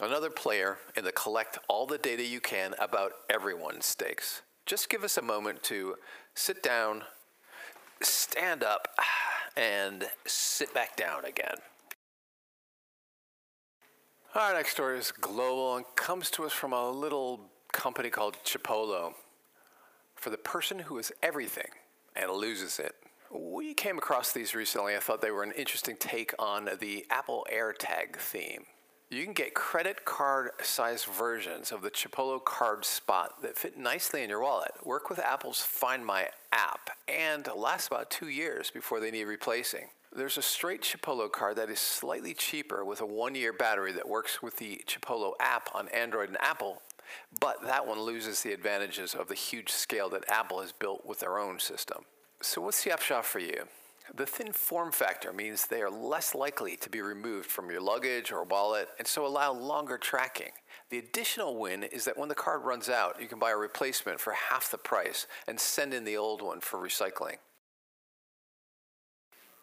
Another 0.00 0.28
player 0.28 0.76
in 0.94 1.04
the 1.04 1.12
collect 1.12 1.58
all 1.68 1.86
the 1.86 1.96
data 1.96 2.22
you 2.22 2.40
can 2.40 2.74
about 2.78 3.12
everyone 3.30 3.80
stakes. 3.80 4.42
Just 4.66 4.90
give 4.90 5.02
us 5.02 5.16
a 5.16 5.22
moment 5.22 5.62
to 5.64 5.94
sit 6.34 6.62
down, 6.62 7.02
stand 8.02 8.62
up, 8.62 8.88
and 9.56 10.08
sit 10.26 10.74
back 10.74 10.96
down 10.96 11.24
again. 11.24 11.56
Our 14.34 14.52
next 14.52 14.72
story 14.72 14.98
is 14.98 15.12
global 15.12 15.76
and 15.76 15.86
comes 15.96 16.30
to 16.32 16.44
us 16.44 16.52
from 16.52 16.74
a 16.74 16.90
little 16.90 17.40
company 17.72 18.10
called 18.10 18.36
Chipolo. 18.44 19.14
For 20.14 20.28
the 20.28 20.36
person 20.36 20.78
who 20.78 20.98
is 20.98 21.10
everything 21.22 21.70
and 22.14 22.30
loses 22.30 22.78
it. 22.78 22.94
We 23.30 23.72
came 23.72 23.96
across 23.96 24.32
these 24.32 24.54
recently. 24.54 24.94
I 24.94 24.98
thought 24.98 25.22
they 25.22 25.30
were 25.30 25.42
an 25.42 25.52
interesting 25.52 25.96
take 25.98 26.34
on 26.38 26.68
the 26.80 27.06
Apple 27.10 27.46
AirTag 27.50 28.16
theme. 28.16 28.64
You 29.08 29.22
can 29.22 29.34
get 29.34 29.54
credit 29.54 30.04
card 30.04 30.50
sized 30.62 31.06
versions 31.06 31.70
of 31.70 31.80
the 31.80 31.90
Chipolo 31.90 32.44
card 32.44 32.84
spot 32.84 33.40
that 33.40 33.56
fit 33.56 33.78
nicely 33.78 34.24
in 34.24 34.30
your 34.30 34.40
wallet, 34.40 34.72
work 34.84 35.08
with 35.08 35.20
Apple's 35.20 35.60
Find 35.60 36.04
My 36.04 36.28
app, 36.50 36.90
and 37.06 37.48
last 37.54 37.86
about 37.86 38.10
two 38.10 38.26
years 38.28 38.72
before 38.72 38.98
they 38.98 39.12
need 39.12 39.24
replacing. 39.24 39.90
There's 40.12 40.38
a 40.38 40.42
straight 40.42 40.82
Chipolo 40.82 41.30
card 41.30 41.54
that 41.54 41.70
is 41.70 41.78
slightly 41.78 42.34
cheaper 42.34 42.84
with 42.84 43.00
a 43.00 43.06
one 43.06 43.36
year 43.36 43.52
battery 43.52 43.92
that 43.92 44.08
works 44.08 44.42
with 44.42 44.56
the 44.56 44.82
Chipolo 44.88 45.34
app 45.38 45.68
on 45.72 45.88
Android 45.90 46.28
and 46.28 46.40
Apple, 46.40 46.82
but 47.40 47.62
that 47.62 47.86
one 47.86 48.00
loses 48.00 48.42
the 48.42 48.52
advantages 48.52 49.14
of 49.14 49.28
the 49.28 49.34
huge 49.34 49.70
scale 49.70 50.08
that 50.08 50.28
Apple 50.28 50.62
has 50.62 50.72
built 50.72 51.06
with 51.06 51.20
their 51.20 51.38
own 51.38 51.60
system. 51.60 52.06
So, 52.40 52.60
what's 52.60 52.82
the 52.82 52.92
upshot 52.92 53.24
for 53.24 53.38
you? 53.38 53.68
The 54.14 54.26
thin 54.26 54.52
form 54.52 54.92
factor 54.92 55.32
means 55.32 55.66
they 55.66 55.82
are 55.82 55.90
less 55.90 56.34
likely 56.34 56.76
to 56.76 56.88
be 56.90 57.00
removed 57.00 57.50
from 57.50 57.70
your 57.70 57.80
luggage 57.80 58.30
or 58.30 58.44
wallet 58.44 58.88
and 58.98 59.06
so 59.06 59.26
allow 59.26 59.52
longer 59.52 59.98
tracking. 59.98 60.52
The 60.90 60.98
additional 60.98 61.56
win 61.58 61.82
is 61.82 62.04
that 62.04 62.16
when 62.16 62.28
the 62.28 62.34
card 62.34 62.62
runs 62.64 62.88
out, 62.88 63.20
you 63.20 63.26
can 63.26 63.38
buy 63.38 63.50
a 63.50 63.56
replacement 63.56 64.20
for 64.20 64.32
half 64.32 64.70
the 64.70 64.78
price 64.78 65.26
and 65.48 65.58
send 65.58 65.92
in 65.92 66.04
the 66.04 66.16
old 66.16 66.40
one 66.40 66.60
for 66.60 66.78
recycling. 66.78 67.36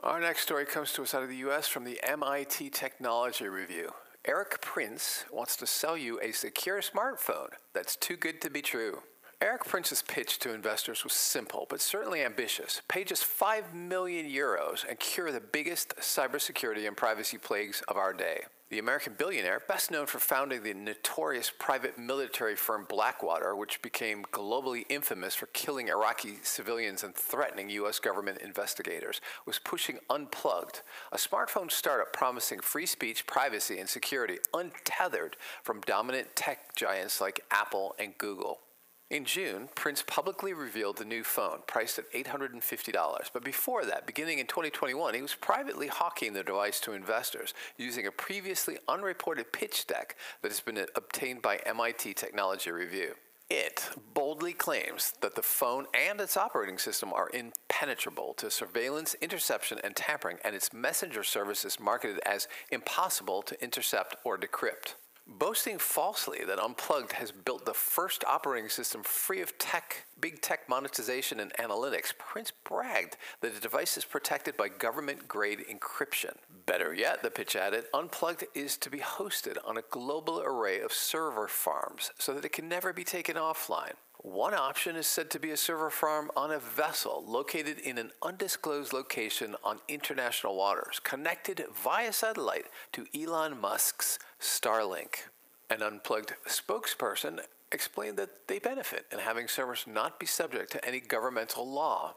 Our 0.01 0.19
next 0.19 0.41
story 0.41 0.65
comes 0.65 0.91
to 0.93 1.03
us 1.03 1.15
out 1.15 1.23
of 1.23 1.29
the 1.29 1.37
US 1.37 1.69
from 1.69 1.85
the 1.85 1.99
MIT 2.03 2.71
Technology 2.71 3.47
Review. 3.47 3.91
Erik 4.25 4.61
Prince 4.61 5.23
wants 5.31 5.55
to 5.57 5.67
sell 5.67 5.97
you 5.97 6.19
a 6.21 6.33
secure 6.33 6.81
smartphone 6.81 7.49
that's 7.73 7.95
too 7.95 8.17
good 8.17 8.41
to 8.41 8.49
be 8.49 8.61
true. 8.61 9.03
Erik 9.43 9.65
Prince's 9.65 10.01
pitch 10.01 10.39
to 10.39 10.53
investors 10.53 11.03
was 11.03 11.11
simple, 11.11 11.67
but 11.69 11.81
certainly 11.81 12.23
ambitious. 12.23 12.81
Pay 12.87 13.03
just 13.03 13.25
5 13.25 13.73
million 13.73 14.25
euros 14.25 14.87
and 14.87 14.97
cure 14.97 15.33
the 15.33 15.41
biggest 15.41 15.93
cybersecurity 15.97 16.87
and 16.87 16.95
privacy 16.95 17.37
plagues 17.37 17.83
of 17.89 17.97
our 17.97 18.13
day. 18.13 18.43
The 18.69 18.79
American 18.79 19.15
billionaire, 19.17 19.61
best 19.67 19.91
known 19.91 20.05
for 20.05 20.19
founding 20.19 20.63
the 20.63 20.73
notorious 20.73 21.51
private 21.59 21.97
military 21.99 22.55
firm 22.55 22.85
Blackwater, 22.87 23.53
which 23.53 23.81
became 23.81 24.23
globally 24.31 24.85
infamous 24.87 25.35
for 25.35 25.47
killing 25.47 25.89
Iraqi 25.89 26.35
civilians 26.43 27.03
and 27.03 27.13
threatening 27.13 27.69
U.S. 27.71 27.99
government 27.99 28.37
investigators, 28.41 29.19
was 29.45 29.59
pushing 29.59 29.99
Unplugged, 30.09 30.83
a 31.11 31.17
smartphone 31.17 31.69
startup 31.69 32.13
promising 32.13 32.61
free 32.61 32.85
speech, 32.85 33.27
privacy, 33.27 33.77
and 33.77 33.89
security 33.89 34.37
untethered 34.53 35.35
from 35.63 35.81
dominant 35.81 36.33
tech 36.33 36.73
giants 36.77 37.19
like 37.19 37.41
Apple 37.51 37.93
and 37.99 38.17
Google. 38.17 38.61
In 39.09 39.25
June, 39.25 39.69
Prince 39.75 40.03
publicly 40.07 40.53
revealed 40.53 40.97
the 40.97 41.05
new 41.05 41.23
phone, 41.23 41.59
priced 41.67 41.99
at 41.99 42.11
$850. 42.13 43.29
But 43.31 43.43
before 43.43 43.85
that, 43.85 44.07
beginning 44.07 44.39
in 44.39 44.47
2021, 44.47 45.13
he 45.13 45.21
was 45.21 45.35
privately 45.35 45.87
hawking 45.87 46.33
the 46.33 46.43
device 46.43 46.79
to 46.79 46.93
investors 46.93 47.53
using 47.77 48.07
a 48.07 48.11
previously 48.11 48.79
unreported 48.87 49.53
pitch 49.53 49.85
deck 49.85 50.15
that 50.41 50.51
has 50.51 50.61
been 50.61 50.83
obtained 50.95 51.43
by 51.43 51.57
MIT 51.57 52.15
Technology 52.15 52.71
Review. 52.71 53.13
It 53.49 53.87
boldly 54.15 54.53
claims 54.53 55.13
that 55.21 55.35
the 55.35 55.43
phone 55.43 55.85
and 55.93 56.19
its 56.19 56.35
operating 56.35 56.79
system 56.79 57.13
are 57.13 57.29
impenetrable 57.33 58.33
to 58.35 58.49
surveillance, 58.49 59.15
interception, 59.21 59.79
and 59.83 59.95
tampering, 59.95 60.37
and 60.43 60.55
its 60.55 60.73
messenger 60.73 61.23
service 61.23 61.65
is 61.65 61.79
marketed 61.79 62.19
as 62.25 62.47
impossible 62.71 63.43
to 63.43 63.63
intercept 63.63 64.15
or 64.23 64.39
decrypt 64.39 64.95
boasting 65.27 65.77
falsely 65.77 66.39
that 66.45 66.59
Unplugged 66.59 67.13
has 67.13 67.31
built 67.31 67.65
the 67.65 67.73
first 67.73 68.23
operating 68.25 68.69
system 68.69 69.03
free 69.03 69.41
of 69.41 69.57
tech, 69.57 70.05
big 70.19 70.41
tech 70.41 70.67
monetization 70.69 71.39
and 71.39 71.53
analytics, 71.53 72.17
Prince 72.17 72.51
bragged 72.63 73.17
that 73.41 73.53
the 73.53 73.61
device 73.61 73.97
is 73.97 74.05
protected 74.05 74.57
by 74.57 74.67
government 74.67 75.27
grade 75.27 75.63
encryption. 75.69 76.35
Better 76.65 76.93
yet, 76.93 77.23
the 77.23 77.31
pitch 77.31 77.55
added, 77.55 77.85
Unplugged 77.93 78.45
is 78.53 78.77
to 78.77 78.89
be 78.89 78.99
hosted 78.99 79.57
on 79.65 79.77
a 79.77 79.83
global 79.89 80.41
array 80.41 80.79
of 80.81 80.93
server 80.93 81.47
farms 81.47 82.11
so 82.17 82.33
that 82.33 82.45
it 82.45 82.53
can 82.53 82.69
never 82.69 82.93
be 82.93 83.03
taken 83.03 83.35
offline. 83.35 83.93
One 84.23 84.53
option 84.53 84.95
is 84.95 85.05
said 85.05 85.29
to 85.31 85.39
be 85.39 85.51
a 85.51 85.57
server 85.57 85.89
farm 85.89 86.31
on 86.37 86.49
a 86.49 86.57
vessel 86.57 87.25
located 87.27 87.79
in 87.79 87.97
an 87.97 88.11
undisclosed 88.21 88.93
location 88.93 89.57
on 89.65 89.79
international 89.89 90.55
waters, 90.55 91.01
connected 91.03 91.65
via 91.83 92.13
satellite 92.13 92.67
to 92.93 93.05
Elon 93.13 93.59
Musk's 93.59 94.19
Starlink. 94.43 95.29
An 95.69 95.81
unplugged 95.81 96.33
spokesperson 96.45 97.39
explained 97.71 98.17
that 98.17 98.47
they 98.47 98.59
benefit 98.59 99.05
in 99.09 99.19
having 99.19 99.47
servers 99.47 99.85
not 99.87 100.19
be 100.19 100.25
subject 100.25 100.69
to 100.73 100.85
any 100.85 100.99
governmental 100.99 101.65
law. 101.65 102.15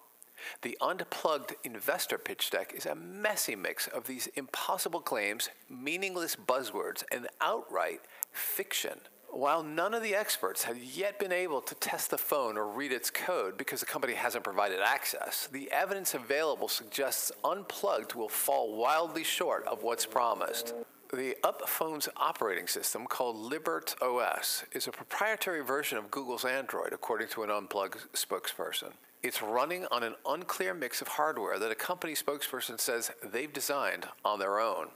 The 0.62 0.76
unplugged 0.80 1.54
investor 1.62 2.18
pitch 2.18 2.50
deck 2.50 2.72
is 2.74 2.84
a 2.84 2.96
messy 2.96 3.54
mix 3.54 3.86
of 3.86 4.08
these 4.08 4.26
impossible 4.34 5.00
claims, 5.00 5.50
meaningless 5.70 6.34
buzzwords, 6.34 7.04
and 7.12 7.28
outright 7.40 8.00
fiction. 8.32 8.98
While 9.30 9.62
none 9.62 9.94
of 9.94 10.02
the 10.02 10.16
experts 10.16 10.64
have 10.64 10.82
yet 10.82 11.20
been 11.20 11.32
able 11.32 11.60
to 11.60 11.74
test 11.76 12.10
the 12.10 12.18
phone 12.18 12.58
or 12.58 12.66
read 12.66 12.90
its 12.90 13.08
code 13.08 13.56
because 13.56 13.78
the 13.78 13.86
company 13.86 14.14
hasn't 14.14 14.42
provided 14.42 14.80
access, 14.80 15.46
the 15.46 15.70
evidence 15.70 16.12
available 16.14 16.66
suggests 16.66 17.30
Unplugged 17.44 18.14
will 18.14 18.28
fall 18.28 18.76
wildly 18.76 19.22
short 19.22 19.64
of 19.68 19.84
what's 19.84 20.06
promised. 20.06 20.74
The 21.12 21.36
Up 21.44 21.68
phone's 21.68 22.08
operating 22.16 22.66
system, 22.66 23.06
called 23.06 23.36
Libert 23.36 23.94
OS, 24.02 24.64
is 24.72 24.88
a 24.88 24.90
proprietary 24.90 25.62
version 25.62 25.98
of 25.98 26.10
Google's 26.10 26.44
Android, 26.44 26.92
according 26.92 27.28
to 27.28 27.44
an 27.44 27.50
Unplugged 27.50 28.12
spokesperson. 28.12 28.90
It's 29.22 29.40
running 29.40 29.86
on 29.92 30.02
an 30.02 30.16
unclear 30.26 30.74
mix 30.74 31.00
of 31.00 31.06
hardware 31.06 31.60
that 31.60 31.70
a 31.70 31.76
company 31.76 32.14
spokesperson 32.14 32.80
says 32.80 33.12
they've 33.22 33.52
designed 33.52 34.08
on 34.24 34.40
their 34.40 34.58
own. 34.58 34.88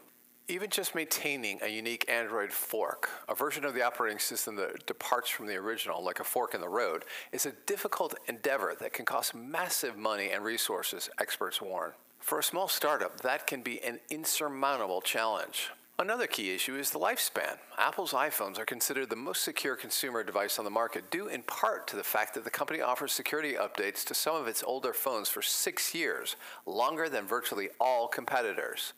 Even 0.49 0.69
just 0.69 0.97
maintaining 0.97 1.61
a 1.63 1.69
unique 1.69 2.05
Android 2.11 2.53
fork, 2.53 3.09
a 3.29 3.35
version 3.35 3.65
of 3.65 3.75
the 3.75 3.83
operating 3.83 4.19
system 4.19 4.57
that 4.57 4.87
departs 4.87 5.31
from 5.31 5.47
the 5.47 5.55
original, 5.55 6.03
like 6.03 6.19
a 6.19 6.25
fork 6.25 6.55
in 6.55 6.61
the 6.61 6.69
road, 6.69 7.05
is 7.31 7.47
a 7.47 7.53
difficult 7.67 8.17
endeavor 8.27 8.75
that 8.81 8.93
can 8.93 9.05
cost 9.05 9.33
massive 9.33 9.97
money 9.97 10.33
and 10.33 10.43
resources, 10.43 11.09
experts 11.21 11.63
warn. 11.63 11.93
For 12.19 12.41
a 12.41 12.45
small 12.45 12.67
startup, 12.67 13.21
that 13.21 13.47
can 13.47 13.63
be 13.63 13.81
an 13.83 14.01
insurmountable 14.11 15.01
challenge. 15.03 15.71
Another 16.01 16.27
key 16.27 16.55
issue 16.55 16.77
is 16.77 16.89
the 16.89 16.99
lifespan. 16.99 17.59
Apple's 17.77 18.15
iPhones 18.15 18.59
are 18.59 18.65
considered 18.65 19.11
the 19.11 19.17
most 19.17 19.45
secure 19.45 19.77
consumer 19.77 20.25
device 20.25 20.59
on 20.59 20.65
the 20.65 20.71
market, 20.71 21.11
due 21.11 21.29
in 21.29 21.43
part 21.43 21.87
to 21.89 21.97
the 21.97 22.03
fact 22.03 22.33
that 22.33 22.45
the 22.45 22.51
company 22.51 22.81
offers 22.81 23.13
security 23.13 23.53
updates 23.53 24.03
to 24.07 24.15
some 24.15 24.35
of 24.35 24.49
its 24.49 24.65
older 24.67 24.95
phones 24.95 25.29
for 25.29 25.43
six 25.43 25.95
years, 25.95 26.37
longer 26.65 27.11
than 27.11 27.27
virtually 27.27 27.69
all 27.79 28.09
competitors. 28.09 28.95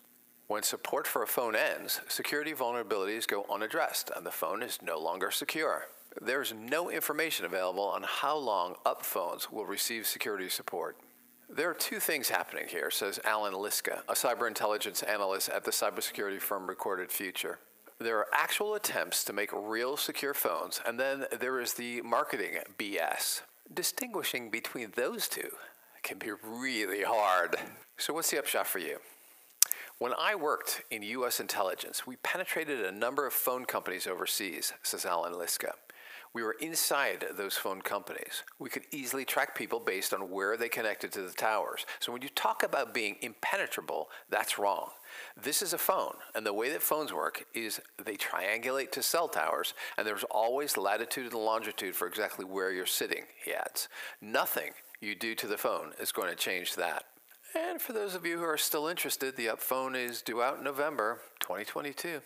When 0.47 0.63
support 0.63 1.09
for 1.09 1.25
a 1.25 1.27
phone 1.27 1.57
ends, 1.57 2.01
security 2.07 2.53
vulnerabilities 2.53 3.27
go 3.27 3.47
unaddressed 3.51 4.13
and 4.15 4.25
the 4.25 4.31
phone 4.31 4.63
is 4.63 4.79
no 4.81 4.97
longer 4.97 5.33
secure. 5.33 5.89
There's 6.21 6.55
no 6.55 6.89
information 6.89 7.45
available 7.45 7.83
on 7.83 8.05
how 8.07 8.37
long 8.37 8.77
UP 8.87 9.05
phones 9.05 9.51
will 9.51 9.67
receive 9.67 10.07
security 10.07 10.49
support. 10.49 10.97
There 11.55 11.69
are 11.69 11.75
two 11.75 12.01
things 12.01 12.31
happening 12.31 12.65
here, 12.67 12.91
says 12.91 13.21
Allan 13.25 13.53
Liska, 13.53 14.01
a 14.09 14.15
cyber 14.15 14.49
intelligence 14.49 15.03
analyst 15.03 15.51
at 15.51 15.65
the 15.65 15.71
cybersecurity 15.71 16.41
firm 16.41 16.67
Recorded 16.67 17.13
Future. 17.13 17.59
There 17.99 18.17
are 18.17 18.27
actual 18.33 18.75
attempts 18.75 19.23
to 19.25 19.35
make 19.35 19.51
real 19.53 19.99
secure 19.99 20.33
phones, 20.33 20.81
and 20.87 20.99
then 20.99 21.27
there 21.39 21.61
is 21.61 21.75
the 21.75 22.01
marketing 22.01 22.53
BS. 22.79 23.43
Distinguishing 23.75 24.49
between 24.49 24.93
those 24.97 25.29
two 25.29 25.51
can 26.03 26.17
be 26.17 26.31
really 26.43 27.03
hard. 27.03 27.57
So, 27.99 28.15
what's 28.15 28.31
the 28.31 28.39
upshot 28.39 28.67
for 28.67 28.79
you? 28.79 28.97
When 29.99 30.15
I 30.19 30.35
worked 30.35 30.81
in 30.91 31.03
U.S. 31.03 31.39
intelligence, 31.39 32.07
we 32.07 32.17
penetrated 32.17 32.81
a 32.81 32.93
number 32.93 33.27
of 33.27 33.35
phone 33.35 33.67
companies 33.67 34.07
overseas, 34.07 34.73
says 34.83 35.05
Allan 35.05 35.35
Liska. 35.35 35.73
We 36.35 36.43
were 36.43 36.57
inside 36.61 37.27
those 37.37 37.57
phone 37.57 37.83
companies. 37.83 38.43
We 38.59 38.71
could 38.71 38.85
easily 38.91 39.27
track 39.27 39.55
people 39.55 39.81
based 39.81 40.15
on 40.15 40.31
where 40.31 40.57
they 40.57 40.71
connected 40.71 41.13
to 41.13 41.23
the 41.23 41.33
towers. 41.33 41.85
So 42.01 42.11
when 42.11 42.23
you 42.23 42.31
talk 42.31 42.63
about 42.63 42.95
being 42.95 43.17
impenetrable, 43.21 44.09
that's 44.31 44.59
wrong. 44.59 44.91
This 45.37 45.61
is 45.61 45.75
a 45.75 45.79
phone, 45.79 46.15
and 46.35 46.47
the 46.47 46.55
way 46.55 46.71
that 46.71 46.83
phones 46.83 47.13
work 47.13 47.45
is 47.53 47.81
they 48.03 48.17
triangulate 48.17 48.93
to 48.93 49.03
cell 49.03 49.29
towers, 49.29 49.75
and 49.99 50.07
there's 50.07 50.25
always 50.31 50.79
latitude 50.79 51.33
and 51.33 51.43
longitude 51.43 51.95
for 51.95 52.07
exactly 52.07 52.47
where 52.47 52.73
you're 52.73 52.87
sitting, 52.87 53.25
he 53.45 53.53
adds. 53.53 53.89
Nothing 54.23 54.71
you 55.03 55.15
do 55.15 55.35
to 55.35 55.47
the 55.47 55.59
phone 55.59 55.93
is 56.01 56.13
going 56.13 56.31
to 56.31 56.37
change 56.37 56.77
that. 56.77 57.05
And 57.55 57.83
for 57.83 57.93
those 57.93 58.15
of 58.15 58.25
you 58.25 58.39
who 58.39 58.45
are 58.45 58.57
still 58.57 58.89
interested, 58.89 59.37
the 59.37 59.51
Up 59.51 59.61
phone 59.61 59.95
is 59.95 60.23
due 60.23 60.43
out 60.43 60.59
in 60.59 60.65
November 60.65 61.21
2022. 61.41 62.23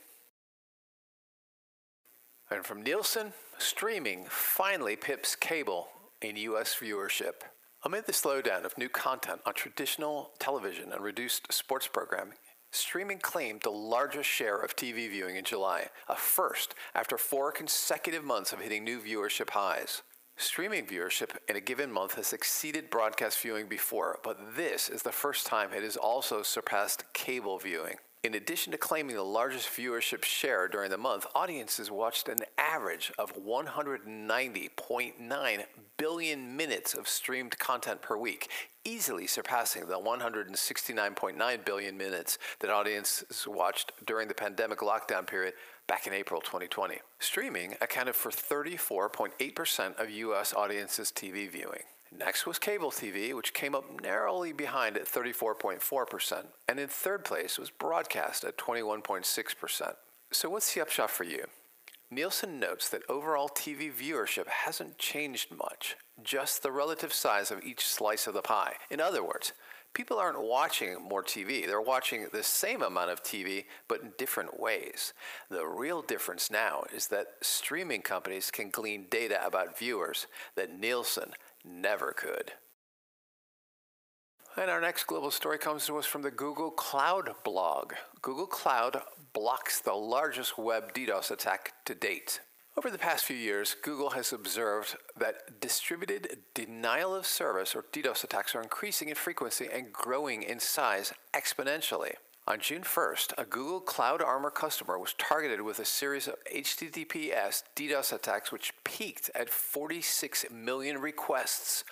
And 2.49 2.65
from 2.65 2.83
Nielsen, 2.83 3.33
streaming 3.59 4.27
finally 4.29 4.97
pips 4.97 5.35
cable 5.35 5.89
in 6.21 6.37
U.S. 6.37 6.77
viewership. 6.81 7.43
Amid 7.85 8.07
the 8.07 8.13
slowdown 8.13 8.65
of 8.65 8.77
new 8.77 8.89
content 8.89 9.41
on 9.47 9.55
traditional 9.55 10.33
television 10.39 10.93
and 10.93 11.03
reduced 11.03 11.53
sports 11.53 11.87
programming, 11.87 12.39
streaming 12.71 13.19
claimed 13.19 13.63
the 13.63 13.71
largest 13.71 14.29
share 14.29 14.59
of 14.59 14.77
TV 14.77 15.09
viewing 15.09 15.37
in 15.37 15.45
July, 15.45 15.89
a 16.09 16.17
first 16.17 16.75
after 16.95 17.17
four 17.17 17.53
consecutive 17.53 18.25
months 18.25 18.53
of 18.53 18.61
hitting 18.61 18.85
new 18.85 19.01
viewership 19.01 19.51
highs. 19.51 20.03
Streaming 20.37 20.87
viewership 20.87 21.31
in 21.49 21.57
a 21.57 21.61
given 21.61 21.91
month 21.91 22.15
has 22.15 22.33
exceeded 22.33 22.91
broadcast 22.91 23.41
viewing 23.41 23.69
before, 23.69 24.19
but 24.23 24.57
this 24.57 24.91
is 24.91 25.03
the 25.03 25.13
first 25.13 25.47
time 25.47 25.71
it 25.73 25.83
has 25.83 25.97
also 25.97 26.43
surpassed 26.43 27.05
cable 27.15 27.59
viewing. 27.59 27.97
In 28.27 28.35
addition 28.35 28.73
to 28.73 28.77
claiming 28.77 29.15
the 29.15 29.23
largest 29.23 29.69
viewership 29.69 30.25
share 30.25 30.67
during 30.67 30.91
the 30.91 30.99
month, 30.99 31.29
audiences 31.33 31.93
watched 31.93 32.29
an 32.29 32.41
average 32.59 33.13
of 33.21 33.33
190.9 33.37 35.65
billion 35.97 36.57
minutes 36.57 36.95
of 36.95 37.09
streamed 37.09 37.57
content 37.61 38.03
per 38.03 38.17
week, 38.17 38.51
easily 38.85 39.29
surpassing 39.29 39.87
the 39.87 40.01
169.9 40.01 41.65
billion 41.65 41.97
minutes 41.97 42.39
that 42.59 42.69
audiences 42.69 43.47
watched 43.47 43.93
during 44.05 44.27
the 44.27 44.35
pandemic 44.35 44.81
lockdown 44.81 45.25
period 45.25 45.55
back 45.87 46.09
in 46.09 46.13
April 46.13 46.41
2020. 46.41 46.99
Streaming 47.21 47.77
accounted 47.81 48.17
for 48.17 48.33
34.8% 48.33 50.03
of 50.03 50.11
U.S. 50.11 50.53
audiences' 50.53 51.13
TV 51.13 51.49
viewing. 51.49 51.85
Next 52.11 52.47
was 52.47 52.59
cable 52.59 52.91
TV, 52.91 53.35
which 53.35 53.55
came 53.55 53.75
up 53.75 54.01
narrowly 54.01 54.53
behind 54.53 54.97
at 54.97 55.07
34.4%, 55.07 56.47
and 56.69 56.79
in 56.79 56.89
third 56.89 57.25
place 57.25 57.59
was 57.59 57.71
broadcast 57.71 58.45
at 58.45 58.57
21.6%. 58.57 59.95
So, 60.33 60.51
what's 60.51 60.75
the 60.75 60.81
upshot 60.81 61.11
for 61.11 61.25
you? 61.25 61.47
Nielsen 62.11 62.61
notes 62.61 62.89
that 62.89 63.03
overall 63.09 63.49
TV 63.49 63.93
viewership 63.93 64.47
hasn't 64.47 64.97
changed 64.97 65.51
much, 65.51 65.97
just 66.23 66.63
the 66.63 66.71
relative 66.71 67.13
size 67.13 67.51
of 67.51 67.65
each 67.65 67.85
slice 67.85 68.29
of 68.29 68.35
the 68.35 68.43
pie. 68.43 68.75
In 68.91 69.01
other 69.01 69.25
words, 69.25 69.53
people 69.93 70.19
aren't 70.19 70.41
watching 70.41 71.03
more 71.03 71.23
TV, 71.23 71.67
they're 71.67 71.81
watching 71.81 72.29
the 72.31 72.45
same 72.45 72.83
amount 72.83 73.11
of 73.11 73.25
TV, 73.25 73.65
but 73.89 74.03
in 74.03 74.13
different 74.19 74.61
ways. 74.61 75.15
The 75.51 75.67
real 75.67 76.01
difference 76.01 76.49
now 76.49 76.85
is 76.95 77.09
that 77.09 77.29
streaming 77.41 78.03
companies 78.03 78.53
can 78.53 78.71
glean 78.71 79.07
data 79.11 79.45
about 79.45 79.77
viewers 79.77 80.29
that 80.55 80.79
Nielsen 80.79 81.33
never 81.67 82.13
could. 82.13 82.53
And 84.57 84.71
our 84.71 84.81
next 84.81 85.05
global 85.05 85.31
story 85.31 85.59
comes 85.59 85.87
to 85.87 85.99
us 85.99 86.07
from 86.07 86.23
the 86.23 86.31
Google 86.31 86.71
Cloud 86.71 87.31
blog. 87.45 87.93
Google 88.23 88.47
Cloud 88.47 89.03
blocks 89.35 89.81
the 89.81 89.93
largest 89.93 90.57
web 90.57 90.95
DDoS 90.95 91.31
attack 91.31 91.75
to 91.85 91.95
date. 91.95 92.41
Over 92.79 92.91
the 92.91 92.99
past 92.99 93.25
few 93.25 93.37
years, 93.37 93.77
Google 93.83 94.11
has 94.11 94.33
observed 94.33 94.97
that 95.19 95.61
distributed 95.61 96.39
denial 96.55 97.15
of 97.15 97.27
service 97.27 97.75
or 97.75 97.85
DDoS 97.93 98.25
attacks 98.25 98.55
are 98.55 98.63
increasing 98.63 99.09
in 99.09 99.15
frequency 99.15 99.69
and 99.73 99.93
growing 99.93 100.43
in 100.43 100.61
size 100.61 101.13
exponentially. 101.35 102.13
On 102.49 102.61
June 102.61 102.83
1st, 102.83 103.33
a 103.39 103.45
Google 103.45 103.81
Cloud 103.81 104.23
Armor 104.23 104.51
customer 104.51 105.01
was 105.01 105.15
targeted 105.15 105.61
with 105.63 105.81
a 105.81 105.85
series 105.85 106.29
of 106.29 106.37
HTTPS 106.55 107.65
DDoS 107.75 108.13
attacks 108.13 108.53
which 108.53 108.73
peaked 108.85 109.33
at 109.35 109.51
46 109.51 110.47
million 110.53 110.99
requests 110.99 111.83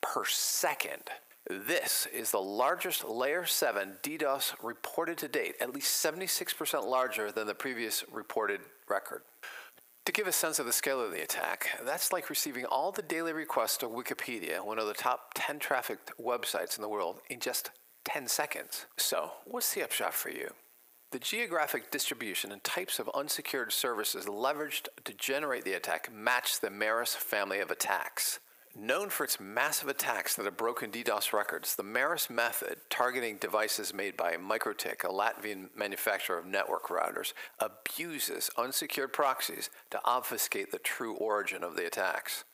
per 0.00 0.24
second. 0.24 1.10
This 1.50 2.06
is 2.10 2.30
the 2.30 2.40
largest 2.40 3.06
Layer 3.06 3.44
7 3.44 3.96
DDoS 4.02 4.54
reported 4.62 5.18
to 5.18 5.28
date, 5.28 5.56
at 5.60 5.74
least 5.74 6.02
76% 6.02 6.86
larger 6.86 7.30
than 7.30 7.46
the 7.46 7.54
previous 7.54 8.02
reported 8.10 8.62
record. 8.88 9.20
To 10.06 10.12
give 10.12 10.26
a 10.26 10.32
sense 10.32 10.58
of 10.58 10.64
the 10.64 10.72
scale 10.72 11.02
of 11.02 11.12
the 11.12 11.22
attack, 11.22 11.68
that's 11.84 12.14
like 12.14 12.30
receiving 12.30 12.64
all 12.64 12.92
the 12.92 13.02
daily 13.02 13.34
requests 13.34 13.76
to 13.78 13.86
Wikipedia, 13.86 14.64
one 14.64 14.78
of 14.78 14.86
the 14.86 14.94
top 14.94 15.32
10 15.34 15.58
trafficked 15.58 16.12
websites 16.18 16.78
in 16.78 16.82
the 16.82 16.88
world, 16.88 17.20
in 17.28 17.40
just 17.40 17.72
10 18.08 18.26
seconds. 18.26 18.86
So, 18.96 19.32
what's 19.44 19.74
the 19.74 19.82
upshot 19.82 20.14
for 20.14 20.30
you? 20.30 20.52
The 21.10 21.18
geographic 21.18 21.90
distribution 21.90 22.52
and 22.52 22.64
types 22.64 22.98
of 22.98 23.10
unsecured 23.14 23.70
services 23.70 24.24
leveraged 24.24 24.88
to 25.04 25.12
generate 25.12 25.64
the 25.64 25.74
attack 25.74 26.10
match 26.10 26.60
the 26.60 26.70
Meris 26.70 27.14
family 27.14 27.60
of 27.60 27.70
attacks. 27.70 28.40
Known 28.74 29.10
for 29.10 29.24
its 29.24 29.38
massive 29.38 29.88
attacks 29.88 30.36
that 30.36 30.46
have 30.46 30.56
broken 30.56 30.90
DDoS 30.90 31.34
records, 31.34 31.76
the 31.76 31.82
Meris 31.82 32.30
method, 32.30 32.78
targeting 32.88 33.36
devices 33.36 33.92
made 33.92 34.16
by 34.16 34.36
MikroTik, 34.36 35.04
a 35.04 35.08
Latvian 35.08 35.68
manufacturer 35.76 36.38
of 36.38 36.46
network 36.46 36.88
routers, 36.88 37.34
abuses 37.58 38.50
unsecured 38.56 39.12
proxies 39.12 39.68
to 39.90 40.00
obfuscate 40.06 40.72
the 40.72 40.78
true 40.78 41.14
origin 41.14 41.62
of 41.62 41.76
the 41.76 41.86
attacks. 41.86 42.44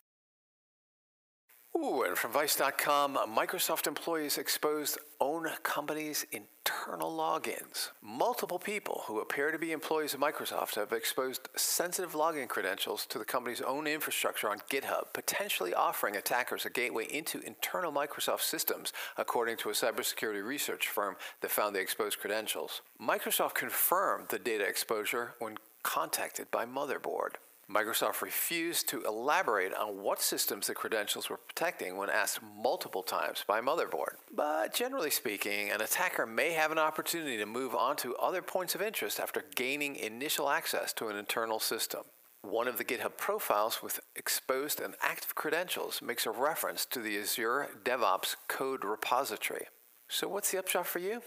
Ooh, 1.76 2.04
and 2.04 2.16
from 2.16 2.30
Vice.com, 2.30 3.18
Microsoft 3.36 3.88
employees 3.88 4.38
exposed 4.38 4.96
own 5.20 5.48
company's 5.64 6.24
internal 6.30 7.10
logins. 7.10 7.90
Multiple 8.00 8.60
people 8.60 9.02
who 9.06 9.18
appear 9.18 9.50
to 9.50 9.58
be 9.58 9.72
employees 9.72 10.14
of 10.14 10.20
Microsoft 10.20 10.76
have 10.76 10.92
exposed 10.92 11.48
sensitive 11.56 12.12
login 12.12 12.46
credentials 12.46 13.06
to 13.06 13.18
the 13.18 13.24
company's 13.24 13.60
own 13.60 13.88
infrastructure 13.88 14.48
on 14.48 14.60
GitHub, 14.70 15.12
potentially 15.12 15.74
offering 15.74 16.14
attackers 16.16 16.64
a 16.64 16.70
gateway 16.70 17.06
into 17.06 17.40
internal 17.40 17.92
Microsoft 17.92 18.42
systems, 18.42 18.92
according 19.16 19.56
to 19.56 19.70
a 19.70 19.72
cybersecurity 19.72 20.44
research 20.44 20.86
firm 20.86 21.16
that 21.40 21.50
found 21.50 21.74
the 21.74 21.80
exposed 21.80 22.20
credentials. 22.20 22.82
Microsoft 23.02 23.54
confirmed 23.54 24.28
the 24.28 24.38
data 24.38 24.64
exposure 24.64 25.34
when 25.40 25.56
contacted 25.82 26.50
by 26.52 26.64
Motherboard. 26.64 27.34
Microsoft 27.70 28.20
refused 28.20 28.88
to 28.88 29.04
elaborate 29.04 29.74
on 29.74 30.02
what 30.02 30.20
systems 30.20 30.66
the 30.66 30.74
credentials 30.74 31.30
were 31.30 31.38
protecting 31.38 31.96
when 31.96 32.10
asked 32.10 32.40
multiple 32.42 33.02
times 33.02 33.44
by 33.46 33.60
Motherboard. 33.60 34.16
But 34.34 34.74
generally 34.74 35.10
speaking, 35.10 35.70
an 35.70 35.80
attacker 35.80 36.26
may 36.26 36.52
have 36.52 36.72
an 36.72 36.78
opportunity 36.78 37.36
to 37.38 37.46
move 37.46 37.74
on 37.74 37.96
to 37.96 38.16
other 38.16 38.42
points 38.42 38.74
of 38.74 38.82
interest 38.82 39.18
after 39.18 39.44
gaining 39.54 39.96
initial 39.96 40.50
access 40.50 40.92
to 40.94 41.08
an 41.08 41.16
internal 41.16 41.58
system. 41.58 42.02
One 42.42 42.68
of 42.68 42.76
the 42.76 42.84
GitHub 42.84 43.16
profiles 43.16 43.82
with 43.82 44.00
exposed 44.16 44.78
and 44.78 44.94
active 45.00 45.34
credentials 45.34 46.02
makes 46.02 46.26
a 46.26 46.30
reference 46.30 46.84
to 46.86 47.00
the 47.00 47.18
Azure 47.18 47.70
DevOps 47.84 48.36
code 48.48 48.84
repository. 48.84 49.66
So, 50.08 50.28
what's 50.28 50.50
the 50.50 50.58
upshot 50.58 50.86
for 50.86 50.98
you? 50.98 51.22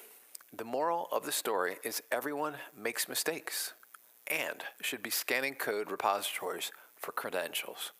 The 0.55 0.63
moral 0.63 1.07
of 1.11 1.25
the 1.25 1.31
story 1.31 1.77
is 1.83 2.03
everyone 2.11 2.55
makes 2.75 3.09
mistakes 3.09 3.73
and 4.29 4.63
should 4.81 5.03
be 5.03 5.09
scanning 5.09 5.55
code 5.55 5.91
repositories 5.91 6.71
for 6.95 7.11
credentials. 7.11 7.91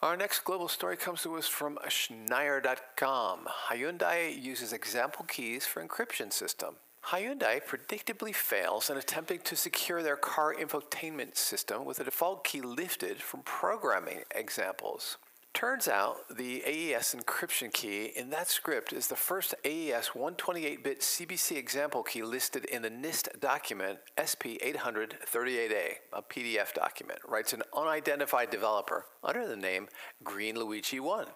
Our 0.00 0.16
next 0.16 0.44
global 0.44 0.68
story 0.68 0.96
comes 0.96 1.22
to 1.22 1.34
us 1.36 1.48
from 1.48 1.76
Schneier.com. 1.84 3.48
Hyundai 3.68 4.40
uses 4.40 4.72
example 4.72 5.24
keys 5.24 5.66
for 5.66 5.84
encryption 5.84 6.32
system. 6.32 6.76
Hyundai 7.06 7.60
predictably 7.64 8.34
fails 8.34 8.90
in 8.90 8.96
attempting 8.96 9.40
to 9.40 9.56
secure 9.56 10.02
their 10.02 10.16
car 10.16 10.54
infotainment 10.54 11.36
system 11.36 11.84
with 11.84 11.98
a 11.98 12.04
default 12.04 12.44
key 12.44 12.60
lifted 12.60 13.20
from 13.22 13.42
programming 13.42 14.22
examples. 14.34 15.16
Turns 15.54 15.88
out 15.88 16.36
the 16.36 16.62
AES 16.64 17.16
encryption 17.16 17.72
key 17.72 18.12
in 18.14 18.30
that 18.30 18.48
script 18.48 18.92
is 18.92 19.08
the 19.08 19.16
first 19.16 19.56
AES 19.64 20.10
128-bit 20.10 21.00
CBC 21.00 21.56
example 21.56 22.04
key 22.04 22.22
listed 22.22 22.64
in 22.66 22.82
the 22.82 22.90
NIST 22.90 23.40
document 23.40 23.98
SP838A, 24.16 25.94
a 26.12 26.22
PDF 26.22 26.72
document, 26.74 27.18
writes 27.26 27.52
an 27.52 27.62
unidentified 27.74 28.50
developer 28.50 29.06
under 29.24 29.48
the 29.48 29.56
name 29.56 29.88
Green 30.22 30.56
Luigi 30.56 31.00
1. 31.00 31.26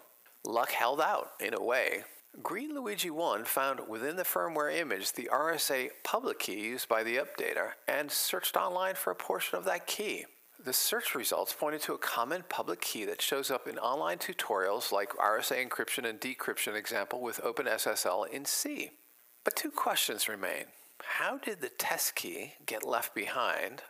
Luck 0.44 0.70
held 0.70 1.00
out, 1.00 1.30
in 1.40 1.54
a 1.54 1.62
way. 1.62 2.04
Green 2.42 2.74
Luigi 2.74 3.10
1 3.10 3.44
found 3.44 3.80
within 3.88 4.16
the 4.16 4.22
firmware 4.22 4.74
image 4.74 5.12
the 5.12 5.28
RSA 5.32 5.90
public 6.02 6.38
key 6.38 6.60
used 6.60 6.88
by 6.88 7.02
the 7.02 7.16
updater 7.16 7.72
and 7.86 8.10
searched 8.10 8.56
online 8.56 8.94
for 8.94 9.10
a 9.10 9.16
portion 9.16 9.58
of 9.58 9.64
that 9.64 9.86
key. 9.86 10.24
The 10.64 10.72
search 10.72 11.16
results 11.16 11.52
pointed 11.52 11.80
to 11.82 11.94
a 11.94 11.98
common 11.98 12.44
public 12.48 12.80
key 12.80 13.04
that 13.06 13.20
shows 13.20 13.50
up 13.50 13.66
in 13.66 13.78
online 13.78 14.18
tutorials 14.18 14.92
like 14.92 15.08
RSA 15.10 15.68
encryption 15.68 16.08
and 16.08 16.20
decryption 16.20 16.76
example 16.76 17.20
with 17.20 17.40
OpenSSL 17.42 18.28
in 18.30 18.44
C. 18.44 18.90
But 19.42 19.56
two 19.56 19.72
questions 19.72 20.28
remain. 20.28 20.66
How 21.02 21.38
did 21.38 21.60
the 21.60 21.68
test 21.68 22.14
key 22.14 22.52
get 22.64 22.86
left 22.86 23.12
behind? 23.12 23.82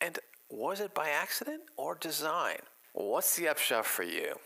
And 0.00 0.20
was 0.48 0.78
it 0.78 0.94
by 0.94 1.08
accident 1.08 1.62
or 1.76 1.96
design? 1.96 2.58
What's 2.92 3.34
the 3.34 3.48
upshot 3.48 3.84
for 3.84 4.04
you? 4.04 4.36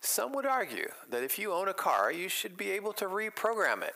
Some 0.00 0.32
would 0.32 0.44
argue 0.44 0.88
that 1.08 1.22
if 1.22 1.38
you 1.38 1.52
own 1.52 1.68
a 1.68 1.74
car, 1.74 2.10
you 2.10 2.28
should 2.28 2.56
be 2.56 2.72
able 2.72 2.92
to 2.94 3.04
reprogram 3.04 3.82
it. 3.82 3.94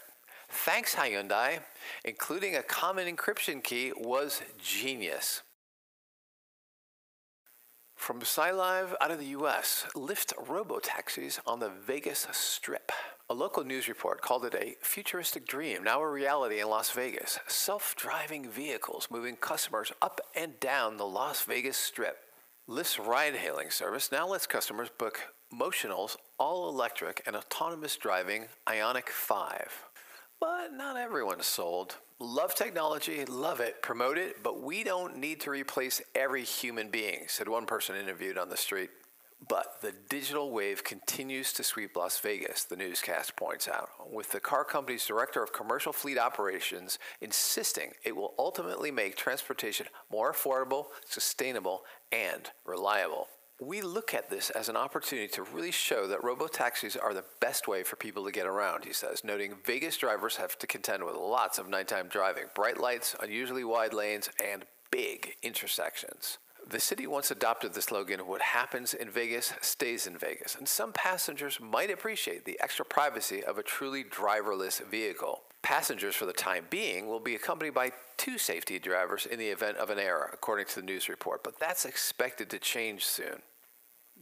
Thanks, 0.48 0.94
Hyundai. 0.94 1.58
Including 2.04 2.54
a 2.54 2.62
common 2.62 3.12
encryption 3.12 3.64
key 3.64 3.92
was 3.96 4.42
genius. 4.62 5.42
From 8.00 8.20
SciLive 8.20 8.94
out 8.98 9.10
of 9.10 9.18
the 9.18 9.36
US, 9.36 9.84
Lyft 9.94 10.32
robo-taxis 10.48 11.38
on 11.46 11.60
the 11.60 11.68
Vegas 11.68 12.26
Strip. 12.32 12.90
A 13.28 13.34
local 13.34 13.62
news 13.62 13.88
report 13.88 14.22
called 14.22 14.46
it 14.46 14.54
a 14.54 14.76
futuristic 14.80 15.46
dream, 15.46 15.84
now 15.84 16.00
a 16.00 16.08
reality 16.08 16.60
in 16.60 16.70
Las 16.70 16.90
Vegas. 16.92 17.38
Self 17.46 17.94
driving 17.96 18.48
vehicles 18.48 19.08
moving 19.10 19.36
customers 19.36 19.92
up 20.00 20.22
and 20.34 20.58
down 20.60 20.96
the 20.96 21.06
Las 21.06 21.42
Vegas 21.42 21.76
Strip. 21.76 22.16
Lyft's 22.66 22.98
ride 22.98 23.34
hailing 23.34 23.70
service 23.70 24.10
now 24.10 24.26
lets 24.26 24.46
customers 24.46 24.88
book 24.96 25.20
Motional's 25.52 26.16
all 26.38 26.70
electric 26.70 27.22
and 27.26 27.36
autonomous 27.36 27.98
driving 27.98 28.46
Ioniq 28.66 29.10
5. 29.10 29.89
But 30.40 30.72
not 30.72 30.96
everyone's 30.96 31.46
sold. 31.46 31.96
Love 32.18 32.54
technology, 32.54 33.24
love 33.26 33.60
it, 33.60 33.82
promote 33.82 34.16
it, 34.16 34.42
but 34.42 34.62
we 34.62 34.82
don't 34.82 35.16
need 35.16 35.40
to 35.40 35.50
replace 35.50 36.00
every 36.14 36.44
human 36.44 36.88
being, 36.88 37.24
said 37.28 37.48
one 37.48 37.66
person 37.66 37.96
interviewed 37.96 38.38
on 38.38 38.48
the 38.48 38.56
street. 38.56 38.90
But 39.48 39.80
the 39.80 39.92
digital 40.08 40.50
wave 40.50 40.84
continues 40.84 41.52
to 41.54 41.64
sweep 41.64 41.96
Las 41.96 42.18
Vegas, 42.18 42.64
the 42.64 42.76
newscast 42.76 43.36
points 43.36 43.68
out, 43.68 43.88
with 44.10 44.32
the 44.32 44.40
car 44.40 44.64
company's 44.64 45.06
director 45.06 45.42
of 45.42 45.52
commercial 45.52 45.92
fleet 45.92 46.18
operations 46.18 46.98
insisting 47.20 47.92
it 48.04 48.14
will 48.14 48.34
ultimately 48.38 48.90
make 48.90 49.16
transportation 49.16 49.86
more 50.10 50.32
affordable, 50.32 50.86
sustainable, 51.06 51.84
and 52.12 52.50
reliable. 52.66 53.28
We 53.62 53.82
look 53.82 54.14
at 54.14 54.30
this 54.30 54.48
as 54.48 54.70
an 54.70 54.76
opportunity 54.76 55.28
to 55.34 55.42
really 55.42 55.70
show 55.70 56.06
that 56.06 56.24
robo-taxis 56.24 56.96
are 56.96 57.12
the 57.12 57.26
best 57.40 57.68
way 57.68 57.82
for 57.82 57.96
people 57.96 58.24
to 58.24 58.32
get 58.32 58.46
around, 58.46 58.86
he 58.86 58.94
says, 58.94 59.22
noting 59.22 59.56
Vegas 59.66 59.98
drivers 59.98 60.36
have 60.36 60.58
to 60.60 60.66
contend 60.66 61.04
with 61.04 61.14
lots 61.14 61.58
of 61.58 61.68
nighttime 61.68 62.08
driving, 62.08 62.44
bright 62.54 62.80
lights, 62.80 63.14
unusually 63.20 63.62
wide 63.62 63.92
lanes, 63.92 64.30
and 64.42 64.64
big 64.90 65.34
intersections. 65.42 66.38
The 66.66 66.80
city 66.80 67.06
once 67.06 67.30
adopted 67.30 67.74
the 67.74 67.82
slogan, 67.82 68.20
What 68.20 68.40
happens 68.40 68.94
in 68.94 69.10
Vegas 69.10 69.52
stays 69.60 70.06
in 70.06 70.16
Vegas, 70.16 70.54
and 70.54 70.66
some 70.66 70.94
passengers 70.94 71.60
might 71.60 71.90
appreciate 71.90 72.46
the 72.46 72.58
extra 72.60 72.86
privacy 72.86 73.44
of 73.44 73.58
a 73.58 73.62
truly 73.62 74.04
driverless 74.04 74.82
vehicle. 74.88 75.42
Passengers, 75.60 76.14
for 76.14 76.24
the 76.24 76.32
time 76.32 76.64
being, 76.70 77.08
will 77.08 77.20
be 77.20 77.34
accompanied 77.34 77.74
by 77.74 77.92
two 78.16 78.38
safety 78.38 78.78
drivers 78.78 79.26
in 79.26 79.38
the 79.38 79.48
event 79.48 79.76
of 79.76 79.90
an 79.90 79.98
error, 79.98 80.30
according 80.32 80.64
to 80.66 80.76
the 80.76 80.86
news 80.86 81.10
report, 81.10 81.44
but 81.44 81.60
that's 81.60 81.84
expected 81.84 82.48
to 82.48 82.58
change 82.58 83.04
soon. 83.04 83.42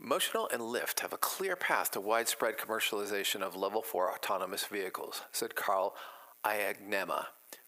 Motional 0.02 0.50
and 0.52 0.62
Lyft 0.62 1.00
have 1.00 1.12
a 1.12 1.18
clear 1.18 1.56
path 1.56 1.90
to 1.90 2.00
widespread 2.00 2.56
commercialization 2.56 3.42
of 3.42 3.56
Level 3.56 3.82
4 3.82 4.12
autonomous 4.14 4.64
vehicles, 4.64 5.22
said 5.32 5.56
Karl 5.56 5.96
Iagnemma, 6.44 7.26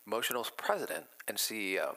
Motional's 0.08 0.52
president 0.56 1.06
and 1.26 1.36
CEO. 1.36 1.96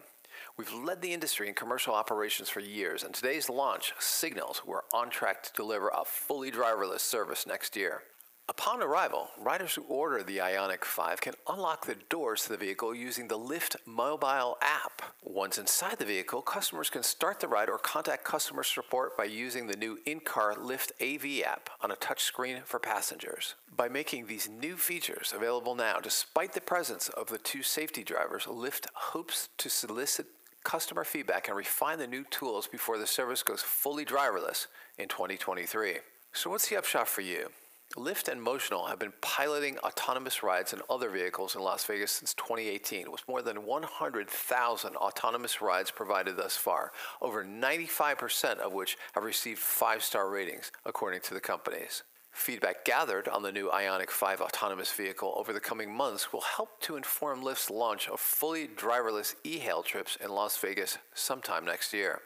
We've 0.57 0.73
led 0.73 1.03
the 1.03 1.13
industry 1.13 1.47
in 1.47 1.53
commercial 1.53 1.93
operations 1.93 2.49
for 2.49 2.61
years, 2.61 3.03
and 3.03 3.13
today's 3.13 3.47
launch 3.47 3.93
signals 3.99 4.63
we're 4.65 4.81
on 4.91 5.11
track 5.11 5.43
to 5.43 5.53
deliver 5.53 5.89
a 5.89 6.03
fully 6.03 6.49
driverless 6.49 7.01
service 7.01 7.45
next 7.45 7.75
year. 7.75 8.01
Upon 8.49 8.83
arrival, 8.83 9.29
riders 9.39 9.75
who 9.75 9.83
order 9.83 10.21
the 10.21 10.39
Ioniq 10.39 10.83
5 10.83 11.21
can 11.21 11.33
unlock 11.47 11.85
the 11.85 11.95
doors 12.09 12.43
to 12.43 12.49
the 12.49 12.57
vehicle 12.57 12.93
using 12.93 13.29
the 13.29 13.39
Lyft 13.39 13.77
mobile 13.85 14.57
app. 14.61 15.01
Once 15.21 15.57
inside 15.57 15.97
the 15.97 16.03
vehicle, 16.03 16.41
customers 16.41 16.89
can 16.89 17.03
start 17.03 17.39
the 17.39 17.47
ride 17.47 17.69
or 17.69 17.77
contact 17.77 18.25
customer 18.25 18.61
support 18.61 19.15
by 19.15 19.23
using 19.23 19.67
the 19.67 19.77
new 19.77 19.97
in-car 20.05 20.55
Lyft 20.55 20.91
AV 21.01 21.41
app 21.47 21.69
on 21.79 21.91
a 21.91 21.95
touchscreen 21.95 22.61
for 22.65 22.79
passengers. 22.79 23.55
By 23.73 23.87
making 23.87 24.27
these 24.27 24.49
new 24.49 24.75
features 24.75 25.31
available 25.33 25.73
now, 25.73 25.99
despite 26.01 26.51
the 26.51 26.59
presence 26.59 27.07
of 27.07 27.27
the 27.27 27.37
two 27.37 27.63
safety 27.63 28.03
drivers, 28.03 28.43
Lyft 28.43 28.87
hopes 28.93 29.47
to 29.57 29.69
solicit 29.69 30.25
customer 30.65 31.05
feedback 31.05 31.47
and 31.47 31.55
refine 31.55 31.97
the 31.97 32.07
new 32.07 32.25
tools 32.25 32.67
before 32.67 32.97
the 32.97 33.07
service 33.07 33.41
goes 33.41 33.61
fully 33.61 34.03
driverless 34.03 34.67
in 34.97 35.07
2023. 35.07 35.99
So 36.33 36.49
what's 36.49 36.67
the 36.67 36.75
upshot 36.75 37.07
for 37.07 37.21
you? 37.21 37.47
Lyft 37.95 38.27
and 38.27 38.41
Motional 38.41 38.89
have 38.89 38.97
been 38.97 39.13
piloting 39.21 39.77
autonomous 39.79 40.41
rides 40.41 40.73
in 40.73 40.81
other 40.89 41.11
vehicles 41.11 41.55
in 41.55 41.61
Las 41.61 41.85
Vegas 41.85 42.11
since 42.11 42.33
2018, 42.33 43.11
with 43.11 43.27
more 43.27 43.43
than 43.43 43.65
100,000 43.65 44.95
autonomous 44.95 45.61
rides 45.61 45.91
provided 45.91 46.35
thus 46.35 46.57
far, 46.57 46.91
over 47.21 47.45
95% 47.45 48.57
of 48.57 48.73
which 48.73 48.97
have 49.13 49.23
received 49.23 49.59
five 49.59 50.03
star 50.03 50.27
ratings, 50.27 50.71
according 50.85 51.21
to 51.21 51.35
the 51.35 51.39
companies. 51.39 52.01
Feedback 52.31 52.83
gathered 52.83 53.27
on 53.27 53.43
the 53.43 53.51
new 53.51 53.69
Ioniq 53.69 54.09
5 54.09 54.41
autonomous 54.41 54.91
vehicle 54.91 55.35
over 55.37 55.53
the 55.53 55.59
coming 55.59 55.93
months 55.93 56.33
will 56.33 56.41
help 56.41 56.81
to 56.81 56.95
inform 56.95 57.43
Lyft's 57.43 57.69
launch 57.69 58.09
of 58.09 58.19
fully 58.19 58.67
driverless 58.67 59.35
e 59.43 59.59
hail 59.59 59.83
trips 59.83 60.15
in 60.15 60.31
Las 60.31 60.57
Vegas 60.57 60.97
sometime 61.13 61.63
next 61.63 61.93
year. 61.93 62.21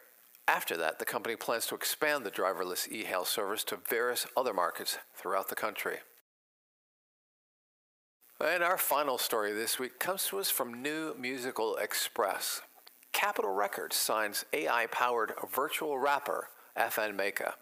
After 0.48 0.78
that, 0.78 1.00
the 1.00 1.06
company 1.06 1.36
plans 1.36 1.66
to 1.68 1.76
expand 1.76 2.26
the 2.26 2.32
driverless 2.32 2.90
e-hail 2.90 3.26
service 3.26 3.66
to 3.66 3.78
various 3.90 4.26
other 4.38 4.54
markets 4.54 4.98
throughout 5.14 5.50
the 5.50 5.56
country. 5.56 5.98
And 8.40 8.64
our 8.64 8.78
final 8.78 9.18
story 9.18 9.52
this 9.52 9.78
week 9.78 10.00
comes 10.00 10.26
to 10.28 10.40
us 10.40 10.50
from 10.50 10.82
New 10.82 11.16
Musical 11.20 11.76
Express. 11.78 12.62
Capitol 13.12 13.52
Records 13.52 13.96
signs 13.96 14.46
AI-powered 14.54 15.34
virtual 15.52 15.98
rapper 15.98 16.50
FN 16.78 17.18
Meka. 17.18 17.54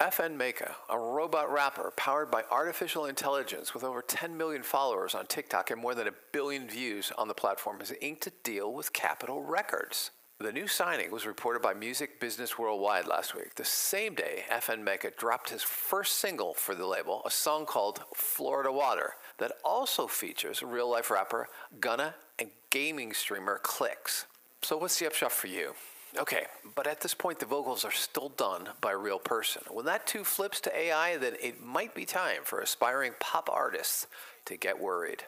FN 0.00 0.36
Meka, 0.36 0.72
a 0.90 0.98
robot 0.98 1.52
rapper 1.52 1.92
powered 1.96 2.30
by 2.30 2.42
artificial 2.50 3.04
intelligence 3.06 3.74
with 3.74 3.84
over 3.84 4.02
10 4.02 4.36
million 4.36 4.62
followers 4.62 5.14
on 5.14 5.26
TikTok 5.26 5.70
and 5.70 5.80
more 5.80 5.94
than 5.94 6.08
a 6.08 6.14
billion 6.32 6.68
views 6.68 7.12
on 7.16 7.28
the 7.28 7.34
platform, 7.34 7.78
has 7.78 7.92
inked 8.00 8.26
a 8.26 8.32
deal 8.42 8.72
with 8.72 8.92
Capitol 8.92 9.42
Records. 9.42 10.10
The 10.44 10.52
new 10.52 10.68
signing 10.68 11.10
was 11.10 11.24
reported 11.24 11.62
by 11.62 11.72
Music 11.72 12.20
Business 12.20 12.58
Worldwide 12.58 13.06
last 13.06 13.34
week. 13.34 13.54
The 13.54 13.64
same 13.64 14.14
day, 14.14 14.44
FN 14.50 14.84
Meka 14.84 15.16
dropped 15.16 15.48
his 15.48 15.62
first 15.62 16.18
single 16.18 16.52
for 16.52 16.74
the 16.74 16.84
label, 16.84 17.22
a 17.24 17.30
song 17.30 17.64
called 17.64 18.02
Florida 18.14 18.70
Water, 18.70 19.14
that 19.38 19.52
also 19.64 20.06
features 20.06 20.62
real 20.62 20.90
life 20.90 21.10
rapper 21.10 21.48
Gunna 21.80 22.14
and 22.38 22.50
gaming 22.68 23.14
streamer 23.14 23.58
Clix. 23.62 24.26
So, 24.60 24.76
what's 24.76 24.98
the 24.98 25.06
upshot 25.06 25.32
for 25.32 25.46
you? 25.46 25.72
Okay, 26.18 26.44
but 26.74 26.86
at 26.86 27.00
this 27.00 27.14
point, 27.14 27.38
the 27.38 27.46
vocals 27.46 27.82
are 27.82 27.90
still 27.90 28.28
done 28.28 28.68
by 28.82 28.92
a 28.92 28.98
real 28.98 29.18
person. 29.18 29.62
When 29.70 29.86
that 29.86 30.06
too 30.06 30.24
flips 30.24 30.60
to 30.60 30.78
AI, 30.78 31.16
then 31.16 31.36
it 31.40 31.64
might 31.64 31.94
be 31.94 32.04
time 32.04 32.42
for 32.44 32.60
aspiring 32.60 33.12
pop 33.18 33.48
artists 33.50 34.08
to 34.44 34.58
get 34.58 34.78
worried. 34.78 35.24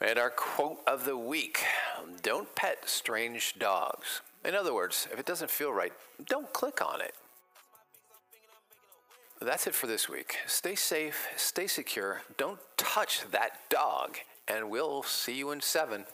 And 0.00 0.18
our 0.18 0.30
quote 0.30 0.78
of 0.86 1.04
the 1.04 1.16
week 1.16 1.62
don't 2.22 2.54
pet 2.54 2.88
strange 2.88 3.58
dogs. 3.58 4.22
In 4.44 4.54
other 4.54 4.72
words, 4.72 5.06
if 5.12 5.18
it 5.18 5.26
doesn't 5.26 5.50
feel 5.50 5.72
right, 5.72 5.92
don't 6.26 6.50
click 6.54 6.80
on 6.80 7.02
it. 7.02 7.14
That's 9.42 9.66
it 9.66 9.74
for 9.74 9.86
this 9.86 10.08
week. 10.08 10.36
Stay 10.46 10.74
safe, 10.74 11.28
stay 11.36 11.66
secure, 11.66 12.22
don't 12.38 12.58
touch 12.76 13.22
that 13.30 13.68
dog, 13.68 14.16
and 14.48 14.70
we'll 14.70 15.02
see 15.02 15.36
you 15.36 15.50
in 15.50 15.60
seven. 15.60 16.04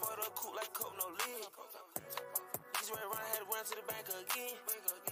For 0.00 0.16
the 0.16 0.30
coupe 0.34 0.54
like 0.54 0.72
coke, 0.72 0.92
no 0.98 1.06
lid. 1.08 1.97
Red 2.90 3.04
run, 3.04 3.20
had 3.32 3.38
to 3.40 3.44
run 3.52 3.64
to 3.64 3.70
the 3.76 3.84
bank 3.84 4.06
again. 4.08 5.07